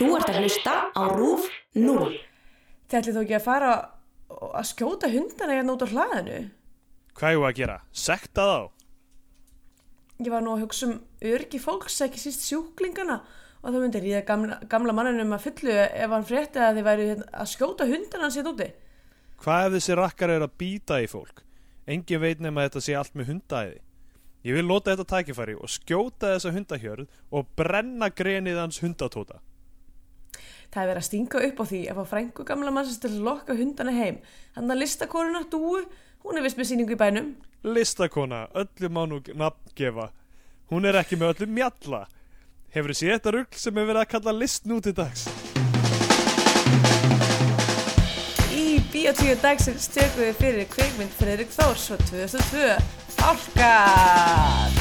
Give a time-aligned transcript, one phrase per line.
[0.00, 1.42] Þú ert að hlusta á RÚF
[1.76, 2.04] 0.
[2.88, 3.72] Þið ætlið þó ekki að fara
[4.32, 6.38] að skjóta hundana hérna út á hlaðinu.
[7.20, 7.74] Hvað er þú að gera?
[7.92, 8.60] Sekta þá?
[10.24, 10.94] Ég var nú að hugsa um
[11.34, 13.18] örgi fólks, ekki síst sjúklingana
[13.60, 17.06] og það myndi ríða gamla, gamla mannunum að fullu ef hann frétti að þið væri
[17.10, 18.70] hérna að skjóta hundana hans hérna úti.
[19.44, 21.44] Hvað ef þessi rakkar er að býta í fólk?
[21.84, 23.78] Engin veit nema að þetta sé allt með hundaæði.
[24.48, 29.42] Ég vil lota þetta tækifæri og skjóta þessa hundahjörð og brenna grenið hans hundatóta.
[30.70, 33.24] Það er verið að stinga upp á því að fá frængu gamla mannsins til að
[33.26, 34.20] lokka hundana heim.
[34.54, 35.80] Þannig að listakonuna, Dúu,
[36.22, 37.32] hún er vist með síningu í bænum.
[37.66, 40.10] Listakona, öllu má nú nafngefa.
[40.70, 42.04] Hún er ekki með öllu mjalla.
[42.70, 45.26] Hefur séð þetta rugl sem er verið að kalla list nú til dags?
[48.54, 52.78] Í Bíotíu dagsins tökum við fyrir kveikmynd Fredrik Þórs og 2002
[53.18, 54.79] Fálkar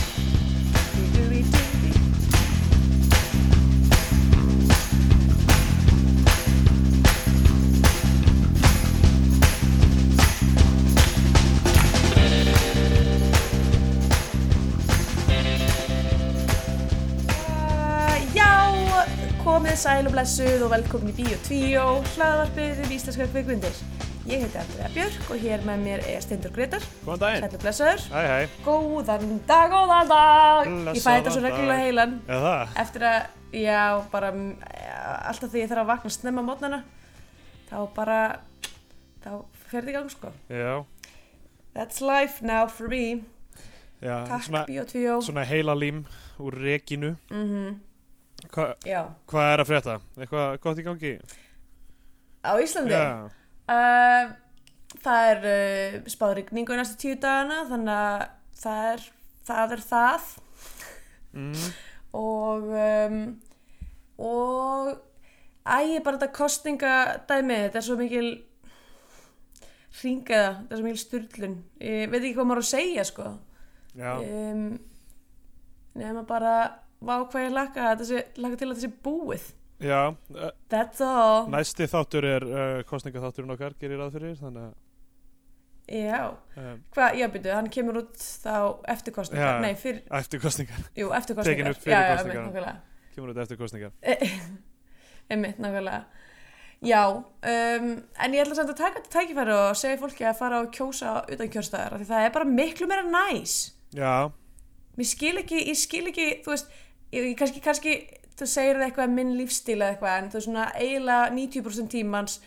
[19.70, 21.82] komið sæl og blessuð og velkomin í Bíotíu
[22.16, 23.76] hlaðvarpið um íslenskar kveikmyndir
[24.26, 27.44] Ég heiti Andrea Björk og hér með mér er Steindur Gretar Góðan daginn.
[27.44, 28.56] Sættu blessaður Hæ, hæ.
[28.66, 31.84] Góðan dag, góðan dag Ég fæ þetta svo Blessaðan reglulega dag.
[31.86, 32.72] heilan Eða það?
[32.84, 33.28] Eftir að,
[33.62, 33.84] já,
[34.16, 34.48] bara mm,
[35.30, 36.80] Alltaf því ég þarf að vakna snemma mótnana
[37.70, 38.18] Þá bara
[39.22, 39.30] Þá
[39.68, 40.72] fer þetta í gang sko Já.
[41.78, 43.04] That's life now for me
[44.02, 46.02] Já, Takk svona, Bíotvíó svona heila lím
[46.42, 47.14] úr rekinu.
[47.30, 47.86] mm
[48.48, 48.66] Hva,
[49.30, 49.96] hvað er að frétta?
[50.18, 51.14] Eitthvað gott í gangi?
[52.40, 54.30] á Íslandi uh,
[55.04, 58.24] Það er uh, spáð rigningu í næstu tíu dagana Þannig að
[58.60, 59.04] það er
[59.50, 60.32] það, er það.
[61.30, 61.66] Mm.
[62.18, 63.18] og um,
[64.18, 64.88] og
[65.62, 68.30] æ, bara þetta kostningadæmi þetta er svo mikil
[70.00, 71.54] hringaða, þetta er svo mikil styrlun
[71.86, 73.28] ég veit ekki hvað maður á að segja sko
[74.26, 74.66] um,
[76.02, 76.56] nema bara
[77.00, 79.48] vá hvað ég laka, sé, laka til að sé búið
[79.80, 80.10] Já.
[80.36, 84.74] Uh, that's all næsti þáttur er uh, kostningaþátturinn okkar, gerir ráð fyrir, þannig að...
[85.90, 86.20] já,
[86.60, 88.56] Um, hvað, já byrju, hann kemur út þá
[88.92, 89.62] eftir kostningar, Já.
[89.64, 90.82] nei, fyrir eftir kostningar.
[91.00, 92.20] jú, eftir kostningar já, já, kosningar.
[92.20, 92.76] einmitt, nákvæmlega
[93.16, 93.94] Kemur út eftir kostningar.
[95.32, 96.02] einmitt, nákvæmlega
[96.84, 97.88] já, um,
[98.20, 101.16] en ég ætla samt að taka þetta tækifæri og segja fólki að fara og kjósa
[101.32, 103.56] utan kjörstæðar, af því það er bara miklu meira næs
[103.96, 104.14] Já.
[105.00, 106.70] mér skil ekki, ég skil ekki þú veist,
[107.16, 107.98] ég, kannski, kannski
[108.40, 112.40] þú segir það eitthvað minn lífstíl eða eitthvað en þú veist svona eiginlega 90% tímans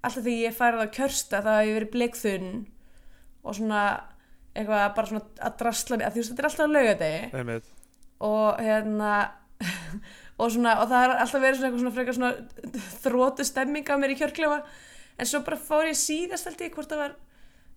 [0.00, 2.52] alltaf því ég færið á kjörsta það hef ég verið bleikþunn
[3.40, 3.82] og svona
[4.54, 6.66] eitthvað bara svona að drasla mig, að þú veist þetta er alltaf
[7.40, 7.72] Einmitt.
[8.30, 9.14] og hérna
[10.40, 13.94] og svona, og það er alltaf verið svona eitthvað svona frekar svona þrótu stemming á
[14.00, 14.62] mér í kjörklefa
[15.20, 17.18] en svo bara fór ég síðast held ég hvort það var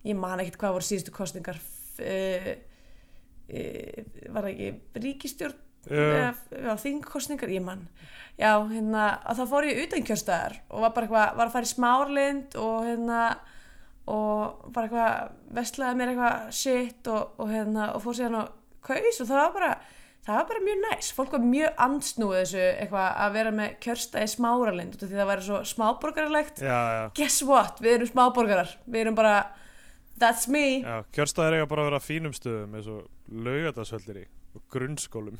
[0.04, 2.50] ég man ekkert hvað voru síðustu kostningar uh,
[3.52, 4.00] uh,
[4.32, 5.63] var það ekki ríkistjórn
[6.84, 7.86] þingkostningar, ég man.
[8.34, 11.68] Já, hérna, að þá fór ég utan kjörstæðar og var bara eitthvað, var að fara
[11.68, 13.18] í smárlind og hérna
[14.10, 18.44] og bara eitthvað, vestlaði mér eitthvað shit og, og hérna og fór síðan á
[18.84, 19.70] kaus og það var bara
[20.24, 24.30] það var bara mjög næs, fólk var mjög andsnúið þessu eitthvað að vera með kjörstæði
[24.32, 27.02] smáralind því það væri svo smáborgarlegt já, já.
[27.18, 28.72] guess what, við erum smáborgarar.
[28.86, 29.34] Við erum bara,
[30.20, 30.80] that's me.
[30.80, 35.38] Já, kjörstaðar eiga bara að vera fínum stöðum eins og laugadagshöllir í og grunnskólum.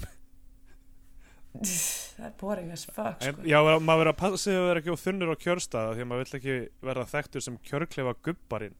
[1.54, 3.46] Það er boring as fuck En, sko.
[3.46, 6.24] já, maður verður að passa sig að vera ekki þunnur á kjörstaða því að maður
[6.24, 6.56] vill ekki
[6.90, 8.76] verða þekktur sem kjörklefa gubbarinn.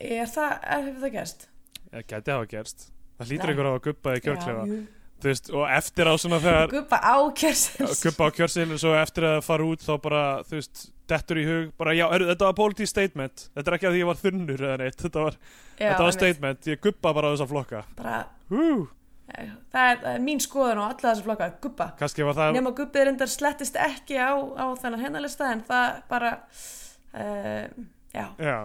[0.00, 1.48] er það, er það gerst?
[1.90, 2.88] Það gæti hafa gerst.
[3.16, 4.64] Það hlýtur einhver á að gubba í kjörklefa.
[4.66, 4.80] Já,
[5.24, 9.38] veist, og eftir á svona þegar Guppa á kjörsins gubba á kjörseilin svo eftir að
[9.46, 12.90] fara út þá bara, þú veist, dettur í hug bara, já, er, þetta var politíð
[12.90, 15.38] statement þetta er ekki að því ég var þunnur eða neitt þetta var,
[15.76, 18.18] Já, þetta var statement, ég gubba bara á þessa flokka bara,
[18.52, 18.66] Hú,
[19.26, 21.48] það, er, það er mín skoðun á alla þessu flokka.
[21.62, 26.32] Guppa það Nefn að guppið reyndar slettist ekki á, á þennan hennalista en það bara
[27.16, 27.64] uh,
[28.14, 28.58] já, já,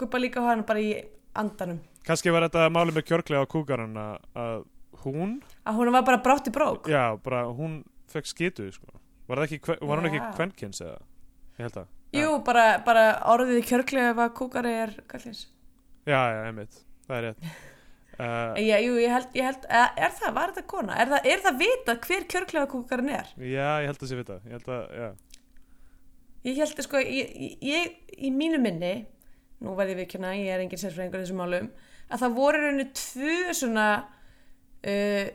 [0.00, 0.92] Guppa líka hann bara í
[1.38, 1.80] andanum.
[2.06, 4.64] Kannski var þetta máli með kjörklega á kúkarinn að,
[5.04, 5.36] hún,
[5.68, 6.90] að hún var bara brátt í brók.
[6.90, 8.88] Já, bara hún fekk skitu, sko.
[9.30, 10.30] Var, ekki, var hún ekki Já.
[10.34, 10.96] kvenkins eða,
[11.58, 15.46] ég held að Jú, bara, bara orðið í kjörklega var kúkari er kallins.
[16.04, 17.70] Já, já, einmitt, það er rétt
[18.18, 20.96] uh, Já, jú, ég held, ég held er, er það, var þetta kona?
[21.02, 23.30] Er það, er það vitað hver kjörklega kúkarinn er?
[23.38, 25.10] já, ég held að sé vita ég held að, já,
[26.42, 28.94] Ég held að sko, ég, ég, í mínu minni,
[29.62, 31.68] nú var ég vikina, ég er engin sérfræðingur þessum málum,
[32.10, 35.28] að það voru rauninu tvö svona uh,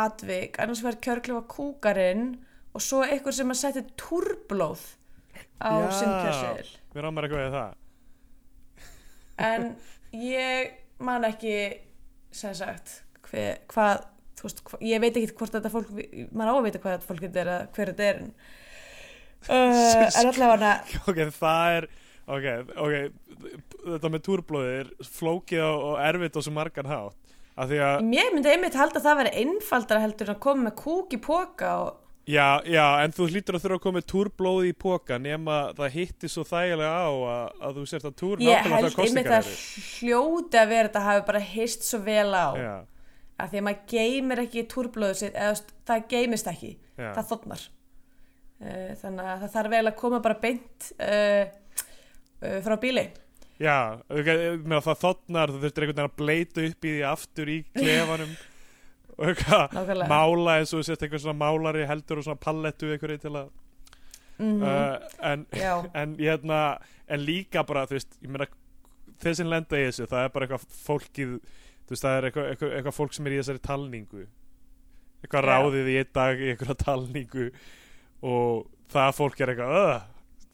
[0.00, 2.32] atvik, annars var kjörklefa kúkarinn
[2.74, 4.82] og svo einhver sem að setja túrblóð
[5.62, 5.90] á Já.
[5.94, 7.70] sinn kjörseðil Mér rámar eitthvað í það
[9.46, 9.64] en
[10.16, 11.56] ég man ekki
[12.34, 14.06] sem sagt hver, hvað
[14.36, 15.92] þú veist, hva, ég veit ekki hvort þetta fólk
[16.30, 18.32] maður á að vita hvað þetta fólk er eða hver þetta er en,
[19.52, 20.74] uh, en allavega
[21.06, 21.88] Ok, það er
[22.26, 22.46] Ok,
[22.82, 22.94] ok
[23.86, 27.34] Þetta með túrblóðið er flókið og, erfitt og svo margan hátt.
[27.56, 30.74] Af því að, mér myndi einmitt halda að það veri einfaldara heldur að koma með
[30.80, 34.68] kúk í póka og já, já, en þú hlýtur að þurfa að koma með túrblóðið
[34.68, 38.50] í póka nema það hitti svo þægilega á að, að þú sért að túr ég
[38.50, 39.50] nákvæmlega held þegar einmitt kostingar að
[40.00, 42.48] hljóti að vera þetta hafi bara hist svo vel á.
[42.58, 42.74] Já,
[43.36, 46.72] að því að maður geymir ekki túrblóðu sitt eða það geymist ekki.
[46.96, 52.58] Já, það þotnar uh, þannig að það þarf vel að koma bara beint uh, uh,
[52.66, 53.06] frá bíli.
[53.56, 53.76] Já
[54.10, 58.36] það þotnar, þú þurftir einhvern veginn að bleita upp í því aftur í klefanum
[59.16, 63.22] og eitthvað mála eins og þú sért eitthvað svona málari heldur og svona pallettu einhverju
[63.22, 63.48] til að
[64.36, 65.46] mm uh, en,
[66.00, 66.60] en hérna
[67.08, 68.48] en líka bara, veist, ég meina
[69.22, 71.36] þeir sem lenda í þessu, það er bara eitthvað fólkið,
[71.88, 74.26] veist, það er eitthvað, eitthvað, eitthvað fólk sem er í þessari talningu.
[75.22, 75.52] Eitthvað Já.
[75.52, 77.46] ráðið í einn dag í eitthvað talningu
[78.26, 80.04] og það fólk er eitthvað uh,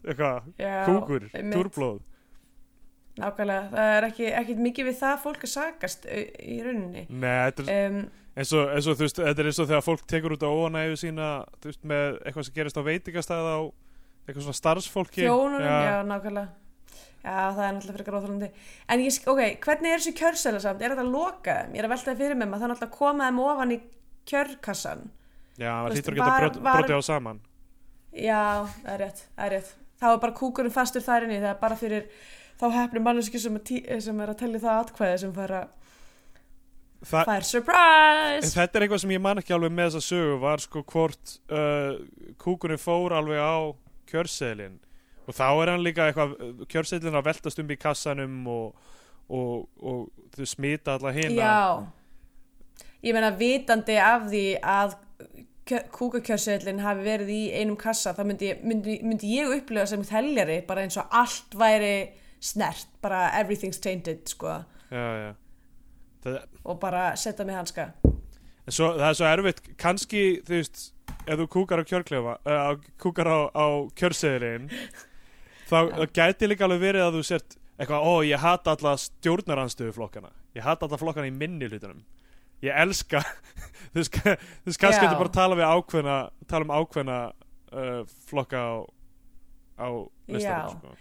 [0.02, 2.00] eitthvað, já, kúkur, túrblóð
[3.20, 7.04] nákvæmlega, það er ekki, ekki mikið við það fólk að sakast í rauninni.
[7.10, 8.00] Nei, þetta er um,
[8.32, 10.50] eins og, eins og þú veist, þetta er eins og þegar fólk tekur út á
[10.50, 11.28] óanægu sína,
[11.60, 13.58] þú veist, með eitthvað sem gerist á veitingastæð á
[14.22, 15.24] eitthvað svona starfsfólki.
[15.26, 15.78] Þjónunum, já.
[15.90, 15.96] Já.
[16.08, 16.48] nákvæmlega.
[17.22, 18.48] Já, það er náttúrulega frekar óþólandi
[18.90, 21.86] en ég, ok, hvernig er þessi kjörsela samt er þetta að loka þeim, ég er
[21.86, 23.78] að velta það fyrir mig maður það er náttúrulega að koma þeim ofan í
[24.32, 25.04] kjörkassan
[25.60, 27.38] Já, það hlýtur að geta brotið á saman.
[28.10, 28.42] Já,
[28.82, 29.70] það er rétt, það er rétt
[32.62, 35.70] þá hefnum manneski sem, tí- sem er að tellja það atkvæði sem fær að
[37.02, 38.52] Þa, fær surprise.
[38.54, 41.96] Þetta er eitthvað sem ég man ekki alveg með þessa sögu var sko hvort uh,
[42.38, 43.58] kúkurinn fór alveg á
[44.12, 44.76] kjörseðlin
[45.26, 46.36] og þá er hann líka eitthvað
[46.70, 48.86] kjörseðlin að veltast um í kassanum og,
[49.34, 51.42] og, og þau smita alla hina.
[51.42, 51.58] Já,
[53.02, 54.94] ég meina vitandi af því að
[55.98, 60.86] kúkakjörsellin hafi verið í einum kassa þá myndi, myndi, myndi ég upplifa sem teljari bara
[60.86, 61.94] eins og allt væri
[62.42, 65.30] snert, bara everything's tainted sko, já, já.
[66.22, 67.92] Það, og bara setja mig hanska.
[68.62, 69.62] En svo, það er svo erfitt.
[69.80, 70.82] Kannski þú veist
[71.26, 73.66] ef þú kúkar á kjörklefa uh, kúkar á, á
[73.98, 74.68] kjörseðlin
[75.70, 79.94] þá það gæti líka alveg verið að þú sért eitthvað, ó ég hata alla stjórnaranstöðu
[79.96, 82.02] flokkana ég hata alla flokkana í minni hlutunum
[82.62, 83.22] ég elska
[83.92, 86.18] þú veist, kannski getur bara tala við ákveðna
[86.50, 88.72] tala um ákveðna uh, flokka á,
[89.78, 89.88] á
[90.26, 90.98] listanum sko.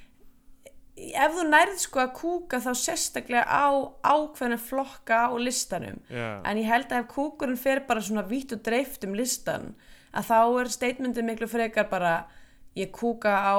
[1.02, 3.68] Ef þú nærð sko að kúka þá sérstaklega á
[4.06, 5.98] ákveðna flokka á listanum.
[6.12, 9.72] Já, en ég held að ef kúkurinn fer bara svona vítt og dreift um listan
[10.14, 12.14] að þá er statementið miklu frekar bara
[12.78, 13.56] ég kúka á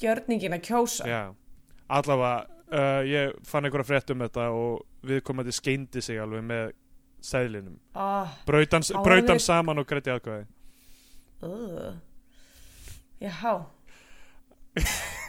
[0.00, 1.06] gjörningin að kjósa.
[1.08, 1.22] Já.
[1.90, 6.72] allavega uh, ég fann einhverja frétt um þetta og viðkomandi skeindi sig alveg með
[7.24, 7.76] seðlinum.
[7.94, 8.84] Oh, brautan,
[9.36, 10.46] við- saman og greiti aðkvæði
[11.42, 11.94] uh.
[13.20, 13.54] Jáhá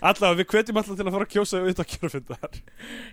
[0.00, 2.58] allavega við hvetjum alltaf til að fara að kjósa auðvitað kjörfundar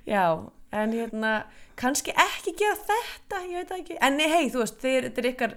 [0.10, 0.26] Já,
[0.74, 1.36] en hérna
[1.80, 3.96] kannski ekki gera þetta, ég veit ekki.
[4.04, 5.56] En nei, hei, þú veist, þið, þetta er ykkar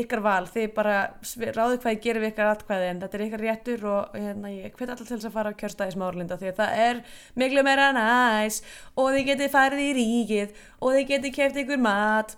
[0.00, 3.24] ykkar val, þið bara svi- ráðið hvað ég gerir við ykkar atkvæði en þetta er
[3.24, 6.50] ykkar réttur og hérna, ég hvet alltaf til þess að fara á kjörstæði smárlinda því
[6.52, 7.00] að það er
[7.42, 8.60] miklu meira næs.
[8.94, 12.36] Og þið getið farið í ríkið og þið getið keft ykkur mat.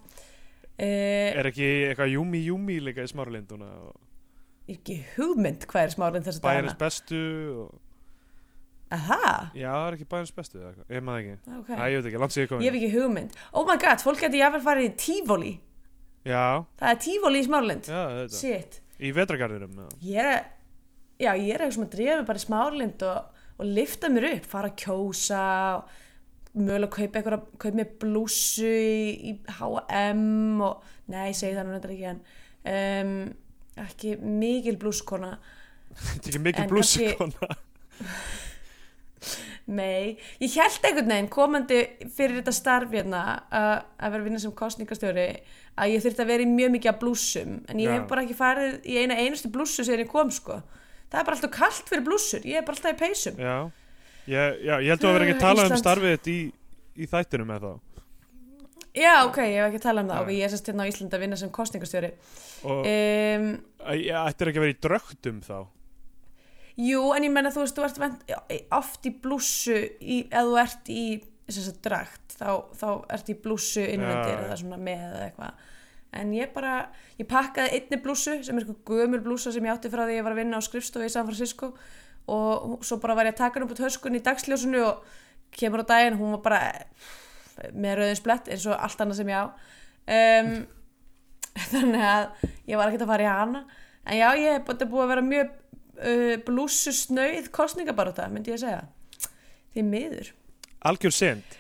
[0.81, 6.27] Uh, er ekki eitthvað júmi júmi líka í smáralinduna og ekki hugmynd hvað er smárlind
[6.27, 7.81] þess að dana og...
[8.93, 9.21] Aha,
[9.57, 11.37] já, það er ekki bæjarins bestu ég maður ekki.
[11.59, 11.69] Ok.
[11.73, 13.37] Æ, ég veit ekki, landsíði Ég komin hef ekki hugmynd.
[13.57, 15.53] Oh my god, fólk geti jáfnvel farið í tífóli
[16.29, 16.43] já,
[16.83, 18.77] Það er tífóli í smárlind já, þetta Shit.
[19.03, 20.45] Í vetragarðinum ég er
[21.23, 24.47] já, ég er eitthvað sem að drefa bara í smárlind og, og lifta mér upp,
[24.53, 25.43] fara að kjósa
[25.81, 25.99] og
[26.53, 31.75] mögulega kaupa eitthvað kaupa mér blússu í, í H&M og nei, ég segi það nú
[31.79, 32.23] nefndar ekki en
[32.77, 33.15] um,
[33.87, 35.33] ekki mikil blúskona
[35.97, 37.15] þetta er ekki mikil kannski-
[39.67, 41.81] nei, ég held einhvern veginn komandi
[42.17, 45.27] fyrir þetta starf hérna að að vera að vinna sem kostningastjóri
[45.79, 47.95] að ég þurfti að vera í mjög mikið af blússum en ég Já.
[47.97, 50.59] hef bara ekki farið í eina einustu blússu sem ég kom sko
[51.13, 53.57] það er bara alltaf kallt fyrir blússur, ég er bara alltaf í peysum já.
[54.31, 55.83] Ég, já, ég held að vera ekki að tala um Ísland.
[55.83, 56.39] starfið þitt í,
[56.95, 57.73] í þættinu með þá
[58.93, 60.25] já, ok, ég hef ekki að tala um það Nei.
[60.25, 62.11] ok, ég er sérst hérna á Íslandi að vinna sem kostningastjóri
[62.69, 63.47] og um,
[63.97, 65.57] ég ættir ekki að vera í drögtum þá
[66.81, 68.25] jú, en ég menna þú veist, þú ert vent,
[68.73, 71.05] oft í blússu ef þú ert í
[71.49, 74.45] þess að drakt þá, þá ert í blússu innvendir já.
[74.47, 75.67] eða svona með eða eitthvað.
[76.13, 76.77] En ég bara,
[77.17, 80.27] ég pakkaði einni blússu sem er eitthvað gömul blússa sem ég átti frá því ég
[80.27, 81.73] var að vinna á skrifstofu í San Francisco
[82.33, 85.07] og svo bara var ég að taka hann upp á töskun í dagsljósunu og
[85.57, 86.61] kemur á daginn hún var bara
[87.73, 89.47] með rauðin splett eins og allt annað sem ég á.
[90.13, 90.53] Um,
[91.73, 93.65] þannig að ég var ekkert að fara í hana.
[94.03, 95.59] En já, ég hef búið að vera mjög
[96.01, 99.33] uh, blússusnauð kostningabarata, myndi ég að segja.
[99.73, 100.33] Því miður.
[100.89, 101.59] Algjör synd.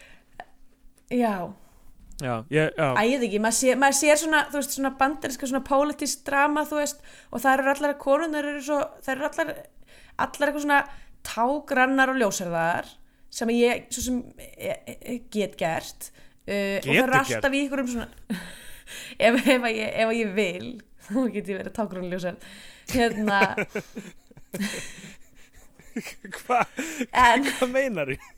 [1.12, 1.52] Já,
[2.22, 6.22] já, ég, já, æðið ekki, maður sér, maður sér svona, veist, svona bandarinska svona politist
[6.24, 9.52] drama, veist og það eru allar konun, það eru svo það eru allar,
[10.24, 10.80] allar eitthvað svona
[11.28, 12.90] tágrannar og ljósarðar
[13.32, 17.84] sem ég, svo sem e, e, get gert uh, og það eru alltaf í ykkur
[17.84, 18.08] um svona
[19.28, 20.68] ef, ef, ég, ef ég vil
[21.06, 22.48] þá get ég verið tágrann ljósarð
[22.92, 23.42] hérna,
[26.38, 26.82] hvað
[27.12, 28.32] en hva meinar ég?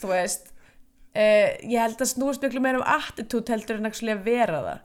[0.00, 0.52] þú veist
[1.16, 4.84] uh, ég held að snúast miklu meira um attitút heldur en að vera það.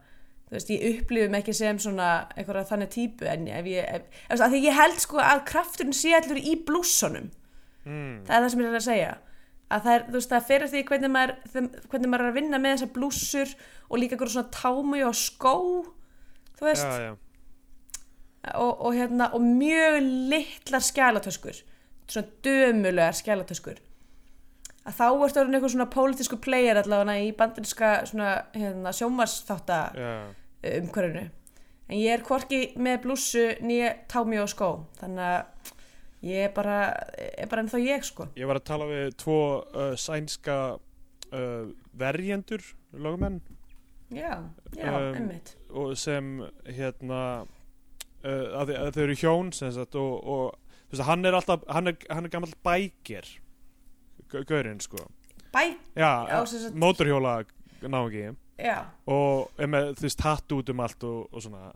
[0.52, 4.42] Þú veist, ég upplifum ekki sem svona einhverja þannig típu en ef ég ef, ef,
[4.42, 7.30] því ég held sko að krafturinn sé allur í blússunum.
[7.82, 8.18] Mm.
[8.28, 9.14] það er það sem ég er að segja.
[9.72, 11.36] Að það er, þú veist, það fyrir því hvernig maður
[11.94, 13.54] hvernig maður er að vinna með þessar blússur
[13.88, 15.56] og líka einhverjum svona támi og skó
[16.60, 17.14] þú veist, já, já,
[18.56, 20.00] og, og hérna og mjög
[20.32, 21.62] litlar skjálatöskur
[22.12, 23.80] svona dömulegar skjálatöskur
[24.82, 30.12] að þá ertu orðin eitthvað svona pólitísku player allavega í bandarinska svona hérna, sjómarsþátta já.
[30.80, 31.28] umhverfinu.
[31.92, 34.70] En ég er hvorki með blússu nýja támi og skó
[35.02, 35.72] þannig að
[36.32, 36.80] ég er bara,
[37.18, 38.30] er bara ennþá ég sko.
[38.40, 43.42] Ég var að tala við tvo uh, sænska uh, verjendur lögumenn
[44.12, 44.44] já,
[44.76, 45.56] já, Um, einmitt.
[45.70, 47.46] og sem hérna
[48.24, 51.88] uh, að, þau- að þau eru hjón sagt, og, og veist, hann er alltaf hann
[51.92, 53.28] er, hann er gammal bækir
[54.32, 55.06] gaurinn sko.
[55.52, 56.12] Bæ, já,
[56.80, 57.42] mótorhjóla
[57.84, 58.30] náungi.
[58.62, 61.72] Já, og með þú veist hatt út um allt og, og svona.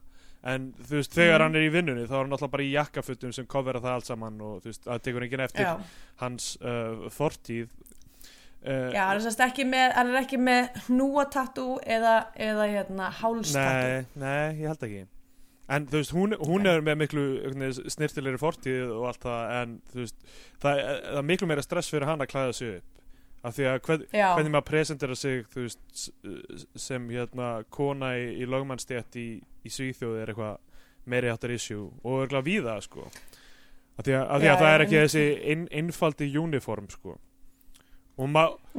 [0.45, 1.43] En þú veist þegar Mhm.
[1.47, 4.05] hann er í vinnunni þá er hann alltaf bara í jakkafutum sem covera það allt
[4.05, 5.79] saman og þú veist það tekur enginn eftir já.
[6.21, 7.69] hans uh, fortíð.
[8.65, 13.89] Uh, já, hann er ekki með hann er ekki með hnúatattú eða, eða hérna hálstatú
[13.89, 15.03] Nei, nei, ég held ekki
[15.67, 17.21] En þú veist, hún, hún er með miklu
[17.89, 20.19] snirtilegri fortíð og allt það en þú veist,
[20.61, 22.91] það, er- það er miklu meira stress fyrir hann að klæða sig upp.
[23.45, 24.03] Af því að hvern,
[24.35, 26.05] hvernig maður presentera sig þú veist,
[26.81, 29.25] sem hérna kona í, í lögmannstétt í,
[29.65, 30.55] í Svíþjóði er eitthvað
[31.05, 33.09] meiri áttar issue og glæð víða sko.
[33.97, 37.17] Af því að, af því Já, að það er ekki þessi ein, einfaldi uniform sko.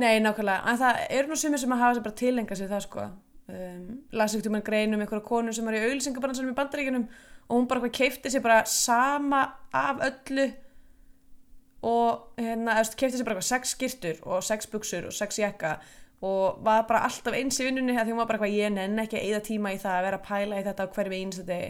[0.00, 0.62] Nei, nákvæmlega.
[0.71, 3.07] En það eru nú sumir sem að hafa sér bara tilenga sér það sko
[3.49, 7.09] um, las ekkert um hann grein um einhverja konu sem var í auðlýsingabaransanum í bandaríkjunum
[7.47, 10.49] og hún bara keifti sér bara sama af öllu
[11.87, 15.76] og hérna, keifti sér bara sex skirtur og sex buksur og sex jakka
[16.26, 19.19] og var bara alltaf eins í vinnunni því hún var bara eitthvað ég nenn ekki
[19.21, 21.69] að eyða tíma í það að vera að pæla í þetta á hverjum einstu að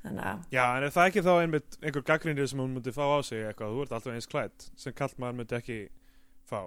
[0.00, 3.44] Já, en er það ekki þá einmitt einhver gaggrindið sem hún myndi fá á sig
[3.44, 5.78] eitthvað, þú ert alltaf eins klætt sem kallmaður myndi ekki
[6.48, 6.60] fá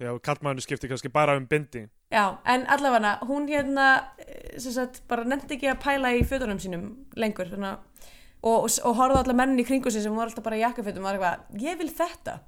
[0.00, 1.84] því að kallmaðurinn skiptir kannski bara um bindi.
[2.12, 3.86] Já, en allavega hún hérna
[4.18, 8.08] eh, sem sagt, bara nefndi ekki að pæla í fötunum sínum lengur þannig, að-
[8.42, 11.04] og, og, og horfði allar menn í kringu sig sem voru alltaf bara í jakkafötum
[11.04, 12.38] og var eitthvað, ég vil þetta.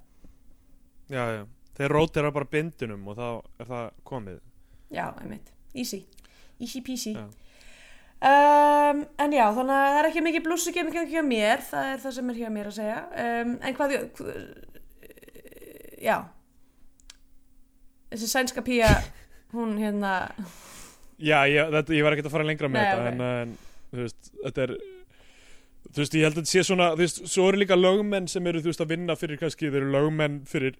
[1.13, 1.45] Já, já,
[1.79, 3.27] þeir rótira bara bindunum og þá
[3.63, 4.41] er það komið.
[4.95, 6.05] Já, einmitt, easy.
[6.61, 7.15] Easy peasy.
[7.17, 7.25] Já.
[8.25, 11.89] um, En já, þannig að það er ekki mikið blússu ekki mikið hjá mér, það
[11.95, 13.01] er það sem er hjá mér að segja.
[13.25, 14.37] Um, En hvað, hva,
[16.05, 16.17] já
[18.15, 18.91] Þessi sænska pía
[19.55, 20.15] hún hérna
[21.19, 23.15] Já, ég, þetta, ég var ekki að fara lengra með Nei, þetta ok.
[23.15, 23.57] en, en
[23.95, 24.73] þú veist, þetta er
[25.95, 28.47] þú veist, ég held að þetta sé svona þú veist, svo eru líka lögmenn sem
[28.51, 30.79] eru, þú veist, að vinna fyrir kannski, þeir eru lögmenn fyrir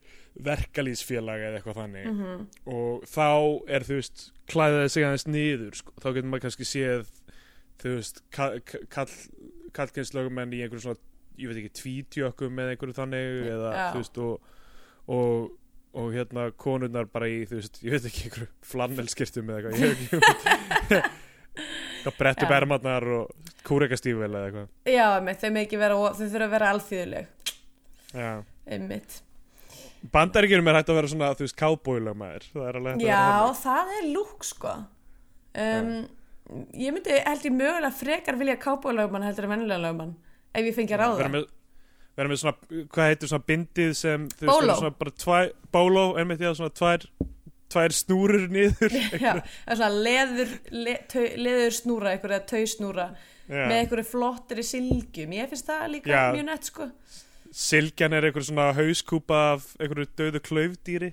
[0.49, 3.27] verkalýsfélag eða eitthvað þannig mm og þá
[3.77, 7.05] er, þú veist, klæðið sig aðeins niður, sko, þá getur maður kannski séð
[7.85, 9.13] þú veist, ka- ka- kall
[10.59, 11.03] í einhverjum svona
[11.39, 13.87] ég veit ekki, tvítjökkum eða einhverju þannig eða, Já.
[13.95, 14.51] þú veist, og,
[15.15, 15.53] og
[15.95, 19.93] og hérna konurnar bara í, þú veist, ég veit ekki einhverju flannelskirtum eða eitthvað, ég
[19.93, 24.73] veit ekki brettu bermarnar og kúrekastífvel eða eitthvað.
[24.91, 27.55] Já, einmitt, þau vera, þau þurfa að vera alþýðuleg.
[28.15, 28.33] Já.
[28.75, 29.21] Einmitt.
[30.13, 32.51] Bandaríkjunum er hægt að vera svona, þú veist, cowboylögmaður.
[32.53, 34.75] Það er alveg hægt að vera Já, það er lúk sko.
[35.55, 35.97] Um,
[36.77, 40.11] Ég myndi held ég mögulega frekar vilja kápólögmann heldur en vennilega lögmann
[40.53, 41.41] ef ég fengi að ráða
[42.15, 44.61] með, vera með svona, hvað heitir svona bindið sem, þú Bóló.
[44.67, 47.09] vera svona bara tvær, bóló, einmitt, já, svona tvær
[47.75, 48.95] tvær snúrur niður.
[49.25, 49.33] Já,
[49.67, 53.07] er svona leður le, tau, leður snúra, einhverja tau snúra
[53.49, 53.65] Já.
[53.67, 56.25] með einhverju flottri silgjum ég finnst það líka Já.
[56.37, 56.89] mjög nett sko.
[57.55, 61.13] Silkjan er einhver svona hauskúpa af einhverju döðu klaufdýri.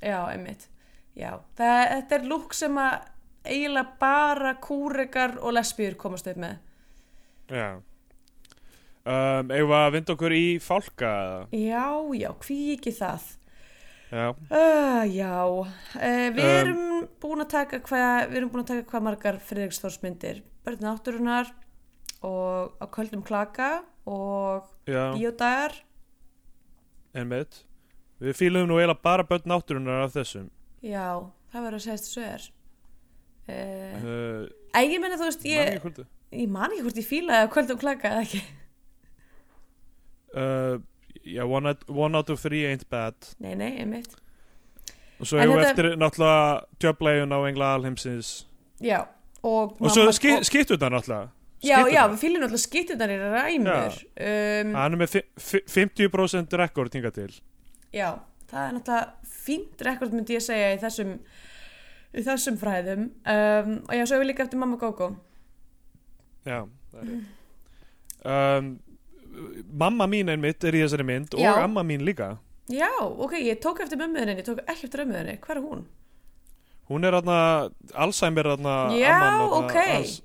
[0.00, 0.68] Já, einmitt.
[1.18, 2.98] Já, það, þetta er lúk sem að
[3.48, 6.58] eiginlega bara kúrekar og lesbíur komast upp með.
[7.48, 7.68] Já
[9.08, 11.42] um, við að vinda okkur í fálka eða?
[11.56, 11.84] já,
[12.20, 13.28] já, hví ekki það?
[14.08, 15.32] Já, uh, já.
[15.52, 19.40] Uh, við Um, erum búin að taka hvað við erum búin að taka hvað margar
[19.48, 20.42] Friðriksþórsmyndir.
[20.64, 21.50] Börn náttúrunar
[22.24, 25.76] og á köldum klaka og bíódagar.
[27.12, 27.64] Einmitt.
[28.18, 30.48] Við fílum nú eiginlega bara börn náttúrunar af þessum.
[30.82, 31.20] Já,
[31.52, 32.48] það verður að segja þessu er.
[33.48, 34.48] Uh,
[34.84, 35.78] ég meina þú veist, ég,
[36.36, 38.42] ég man ekki hvort ég fílaði að kvöldum klaka eða ekki
[40.38, 40.78] uh,
[41.28, 43.14] Já, one out, one out of three ain't bad.
[43.42, 44.14] Nei, nei, einmitt.
[45.20, 48.46] Og svo við þetta- eftir náttúrulega tjöplegin á engla alheimsins.
[48.80, 49.00] Já,
[49.42, 51.28] og Og svo mamma- ski, og- skiptu þetta náttúrulega.
[51.60, 53.98] Já, já, við fílum náttúrulega skittunar í ræmur.
[54.20, 57.34] Um, Hann er með fi- fi- 50% rekord hinga til.
[57.92, 58.14] Já,
[58.48, 61.18] það er náttúrulega fínt rekord myndi ég segja í þessum
[62.14, 63.10] í þessum fræðum.
[63.26, 65.16] Um, og já, svo hefur líka eftir Mamma Gógó.
[66.46, 66.62] Já,
[66.94, 67.26] það er rétt.
[68.58, 68.80] Um,
[69.78, 71.52] Mamma mín einmitt er í þessari mynd Já.
[71.52, 72.36] og amma mín líka
[72.68, 75.84] Já, ok, ég tók eftir mömmuðinni, ég tók ekki eftir ömmuðinni, hvað er hún?
[76.88, 77.38] Hún er aðna,
[77.96, 79.78] Alzheimer aðna Já, amman þarna ok.
[79.94, 80.16] hans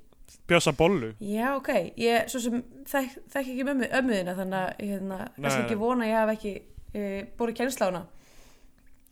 [0.49, 1.71] Bjössa bollu Já, ok,
[2.03, 5.65] ég svo sem þekk, þekk ekki mömmu, ömmuðina þannig að ég hérna, Nei, kannski nei.
[5.67, 6.53] ekki vona ég hef ekki
[6.93, 7.05] e,
[7.39, 8.03] búið kjensla á hana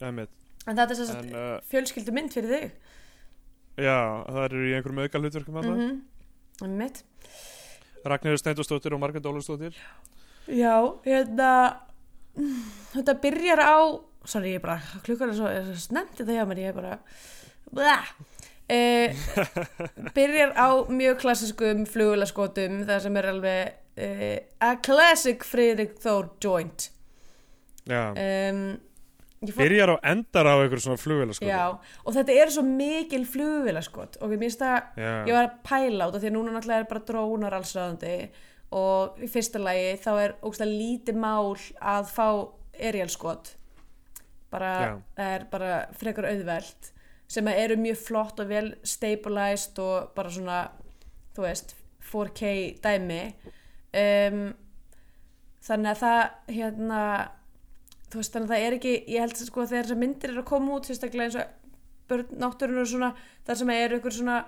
[0.02, 0.34] einmitt.
[0.66, 2.68] en þetta er svo að uh, fjölskyldu mynd fyrir þig
[3.86, 5.80] já, það eru í einhverjum auka hlutverkum mm
[6.68, 7.11] mm
[8.02, 9.76] mitt Ragnhildur Steindórsdóttir og Margrét Ólustóttir
[10.50, 11.52] Já, hérna
[12.94, 13.78] þetta byrjar á
[14.26, 17.98] sorry, ég bara, klukkan er svo, svo snemt þetta hjá mér, ég er bara.
[18.72, 19.18] Eh,
[20.18, 26.90] byrjar á mjög klassiskum flugulaskotum það sem er alveg eh, a classic Friðrik Þór joint.
[27.90, 28.66] Já, um,
[29.42, 31.46] byrjar og endar á einhverjum svona flugvél sko.
[31.50, 31.74] já,
[32.06, 35.14] og þetta eru svo mikil flugulaskot og mér finnst það já.
[35.26, 38.16] ég var að pæla út af því að núna náttúrulega er bara drónar allsraðandi
[38.78, 42.28] og í fyrsta lagi þá er ógstlega lítið mál að fá
[42.78, 43.56] erialskot
[44.52, 44.94] bara, Já.
[45.18, 46.92] það er bara frekar auðvelt
[47.32, 50.62] sem að eru mjög flott og vel stabilized og bara svona
[51.36, 51.76] þú veist,
[52.12, 53.22] 4K dæmi
[53.98, 54.42] um,
[55.64, 56.22] þannig að það
[56.60, 57.04] hérna
[58.12, 60.50] þú veist þannig að það er ekki, ég held sko þegar þessar myndir eru að
[60.52, 61.54] koma út sérstaklega eins og
[62.12, 63.14] börn náttúrun og svona
[63.48, 64.42] þar sem eru ykkur svona,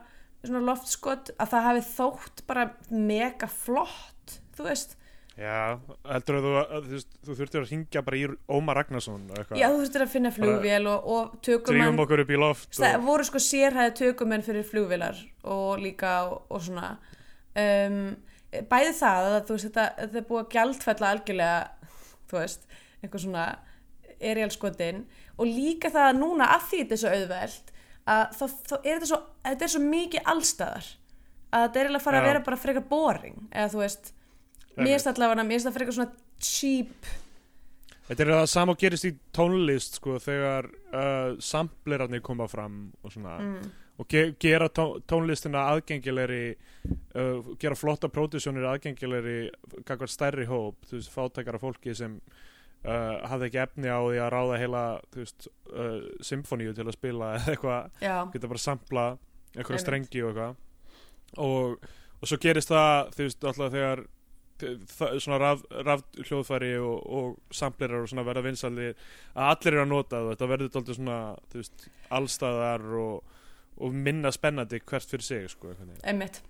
[0.43, 4.97] svona loftskot að það hafi þótt bara mega flott þú veist,
[5.39, 8.25] já, heldur að þú, að, þú, þú þurftir að ringja bara í
[8.57, 11.87] Ómar Ragnarsson já þú þurftir að finna flugvél og, og tökumenn.
[11.87, 15.23] Drífum okkur upp í loft það og, voru sko sérhæði tökumenn fyrir flugvélar
[15.55, 16.95] og líka og, og svona.
[17.53, 18.15] Um,
[18.69, 21.57] bæði það að þú veist þetta, þetta er búið að gjaldfella algjörlega
[22.29, 22.67] þú veist,
[23.03, 23.45] einhver svona
[24.23, 25.03] erialskotin
[25.37, 27.71] og líka það að núna að því þetta er svo auðvelt
[28.03, 30.91] að þá, þá er þetta svo, þetta er svo mikið allstaðar
[31.53, 34.09] að þetta er eiginlega að fara að vera bara frekar boring eða þú veist,
[34.77, 37.11] mér finnst allavega mér finnst það frekar svona cheap.
[38.03, 43.13] Þetta er það sama og gerist í tónlist sko, þegar uh, samplerarnir koma fram og,
[43.13, 43.69] svona, mm.
[44.01, 49.37] og ge gera tó tónlistina aðgengilegri uh, gera flotta pródusjónir aðgengilegri
[49.87, 52.17] kakvar stærri hóp, þú veist, fátækara fólki sem
[52.85, 54.83] uh, hafði ekki efni á því að ráða heila
[55.15, 58.01] veist, uh, symfoníu til að spila eða eitthvað,
[58.33, 59.05] geta bara sampla
[59.53, 59.85] einhverja Einmitt.
[59.85, 60.59] strengi og eitthvað.
[61.43, 61.87] Og,
[62.19, 64.03] og svo gerist það þú veist, alltaf þegar
[64.63, 69.83] það, svona raf, raf hljóðfæri og, og samplerar og svona verða vinsaldi að allir eru
[69.83, 70.31] að nota það.
[70.33, 71.19] Þetta verður alltaf svona
[71.51, 71.87] þú veist,
[72.19, 73.35] allstæðar og,
[73.83, 76.41] og minna spennandi hvert fyrir sig sko, einmitt.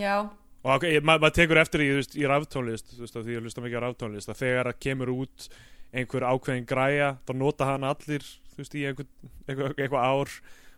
[0.00, 0.26] Já,
[0.66, 3.62] og okay, maður ma tekur eftir í, veist, í raftónlist þú veist, því ég hlusta
[3.62, 5.48] mikið á raftónlist að þegar það kemur út
[5.94, 8.26] einhver ákveðin græja þá nota hann allir
[8.56, 9.06] veist, í einhver,
[9.46, 10.32] einhver, einhver ár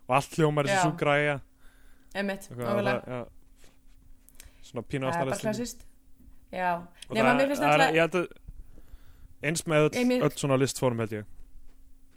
[0.09, 1.39] og allt hljómar þessu græja.
[2.17, 3.25] Eitthvað, nákvæmlega.
[4.65, 5.85] svona pínu er bara klassist
[6.53, 6.71] já,
[7.13, 8.29] nema mér finnst alltaf
[9.45, 11.27] eins með öll, mér- öll svona listform held ég.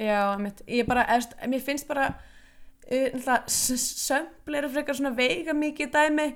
[0.02, 2.08] Já, einmitt, ég bara, eðst, mér finnst bara
[2.90, 6.28] uh, sömbl eru frekar svona veiga mikið dæmi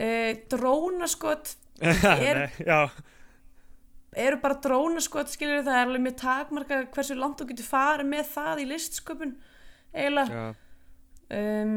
[0.00, 2.50] uh, drónaskot Er-
[4.20, 8.24] eru bara drónaskot skilur það er alveg mjög takmarka hversu langt þú getur farið með
[8.34, 9.36] það í listsköpun
[9.94, 10.48] eiginlega.
[11.30, 11.76] Um,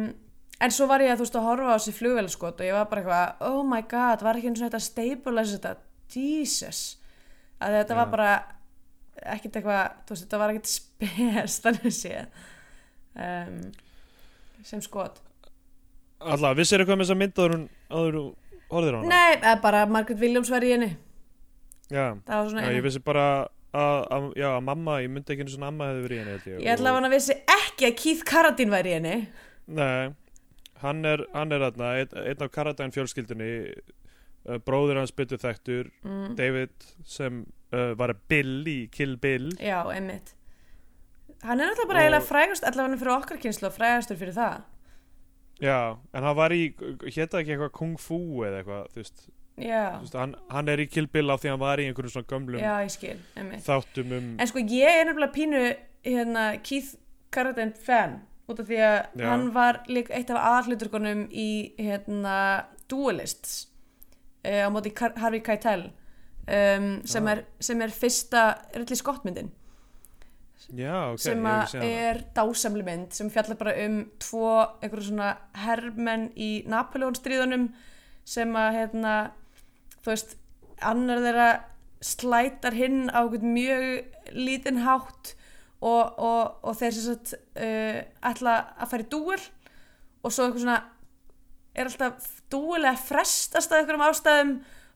[0.63, 2.89] en svo var ég að þú veist að horfa á þessi flugvélaskot og ég var
[2.89, 5.75] bara eitthvað oh my god, var ekki eins og þetta stabilize þetta,
[6.13, 6.81] Jesus.
[7.61, 8.13] Að þetta var Já.
[8.15, 8.31] bara
[9.35, 12.41] ekkert eitthvað, þú veist, þetta var ekkert spes þannig séð
[13.13, 13.59] um,
[14.65, 15.21] sem skot.
[16.23, 18.23] Alltaf, vissir eitthvað með þess að mynda áður en- áður þú
[18.73, 19.09] horfðir á hana?
[19.11, 20.91] nei, eða bara Margaret Williams var í henni.
[21.93, 23.25] Já, var já, ég vissi bara
[23.73, 26.35] að, að, já, að mamma, ég myndi ekki einu svona amma hefði verið í henni
[26.35, 26.59] held ég.
[26.63, 29.17] Ég ætla að og, hann að vissi ekki að Keith Carradine væri í henni.
[29.79, 30.13] Nei,
[30.83, 35.91] hann er, hann er þarna einn, einn af Karadæn fjölskyldunni uh, bróður hans byttu þekktur
[36.03, 36.35] mm.
[36.39, 39.53] David sem uh, var Bill í Kill Bill.
[39.61, 40.35] Já, einmitt.
[41.43, 44.61] Hann er náttúrulega bara Og- eiginlega frægast allavega fyrir okkar kynslu og frægastur fyrir það
[45.61, 46.73] já, en hann var í
[47.13, 49.23] hétta ekki eitthvað Kung Fu eða eitthvað þú veist,
[49.61, 52.15] já, þú veist hann, hann er í Kill Bill á því hann var í einhverjum
[52.15, 55.63] svona gömlum já, ég skil, einmitt þáttum um En sko ég er nefnilega pínu
[56.03, 56.95] hérna, Keith
[57.33, 59.27] Carradine fan út af því að Já.
[59.29, 61.47] hann var líka eitt af aðhluturkonum í
[61.79, 63.67] hérna, Duelists
[64.43, 65.85] uh, á móti Harvey Keitel
[66.43, 67.37] um, sem, Ah.
[67.37, 68.41] er, sem er fyrsta
[68.75, 69.51] Ridley Scott myndin
[70.71, 71.47] já, ok, sem
[71.83, 74.47] er dásamli mynd sem fjallar bara um tvo
[74.81, 75.33] einhverju svona
[75.65, 77.69] herrmenn í Napoleon stríðunum
[78.23, 79.13] sem að hérna,
[80.01, 80.35] þú veist
[80.83, 81.49] annar þeirra
[82.03, 83.85] slætar hinn á mjög
[84.35, 85.35] lítinn hátt
[85.83, 89.39] og, og, og þeir sem sagt uh, ætla að fara í dúel
[90.23, 90.79] og svo eitthvað svona
[91.73, 94.53] er alltaf dúel að frestast að einhverjum ástæðum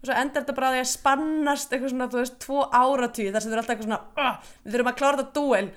[0.07, 3.33] og svo endar þetta bara á því að spannast eitthvað svona, þú veist, tvo áratugir
[3.35, 5.67] þar sem þeir eru alltaf eitthvað svona, "Ah, við þurfum að klára þetta dúel.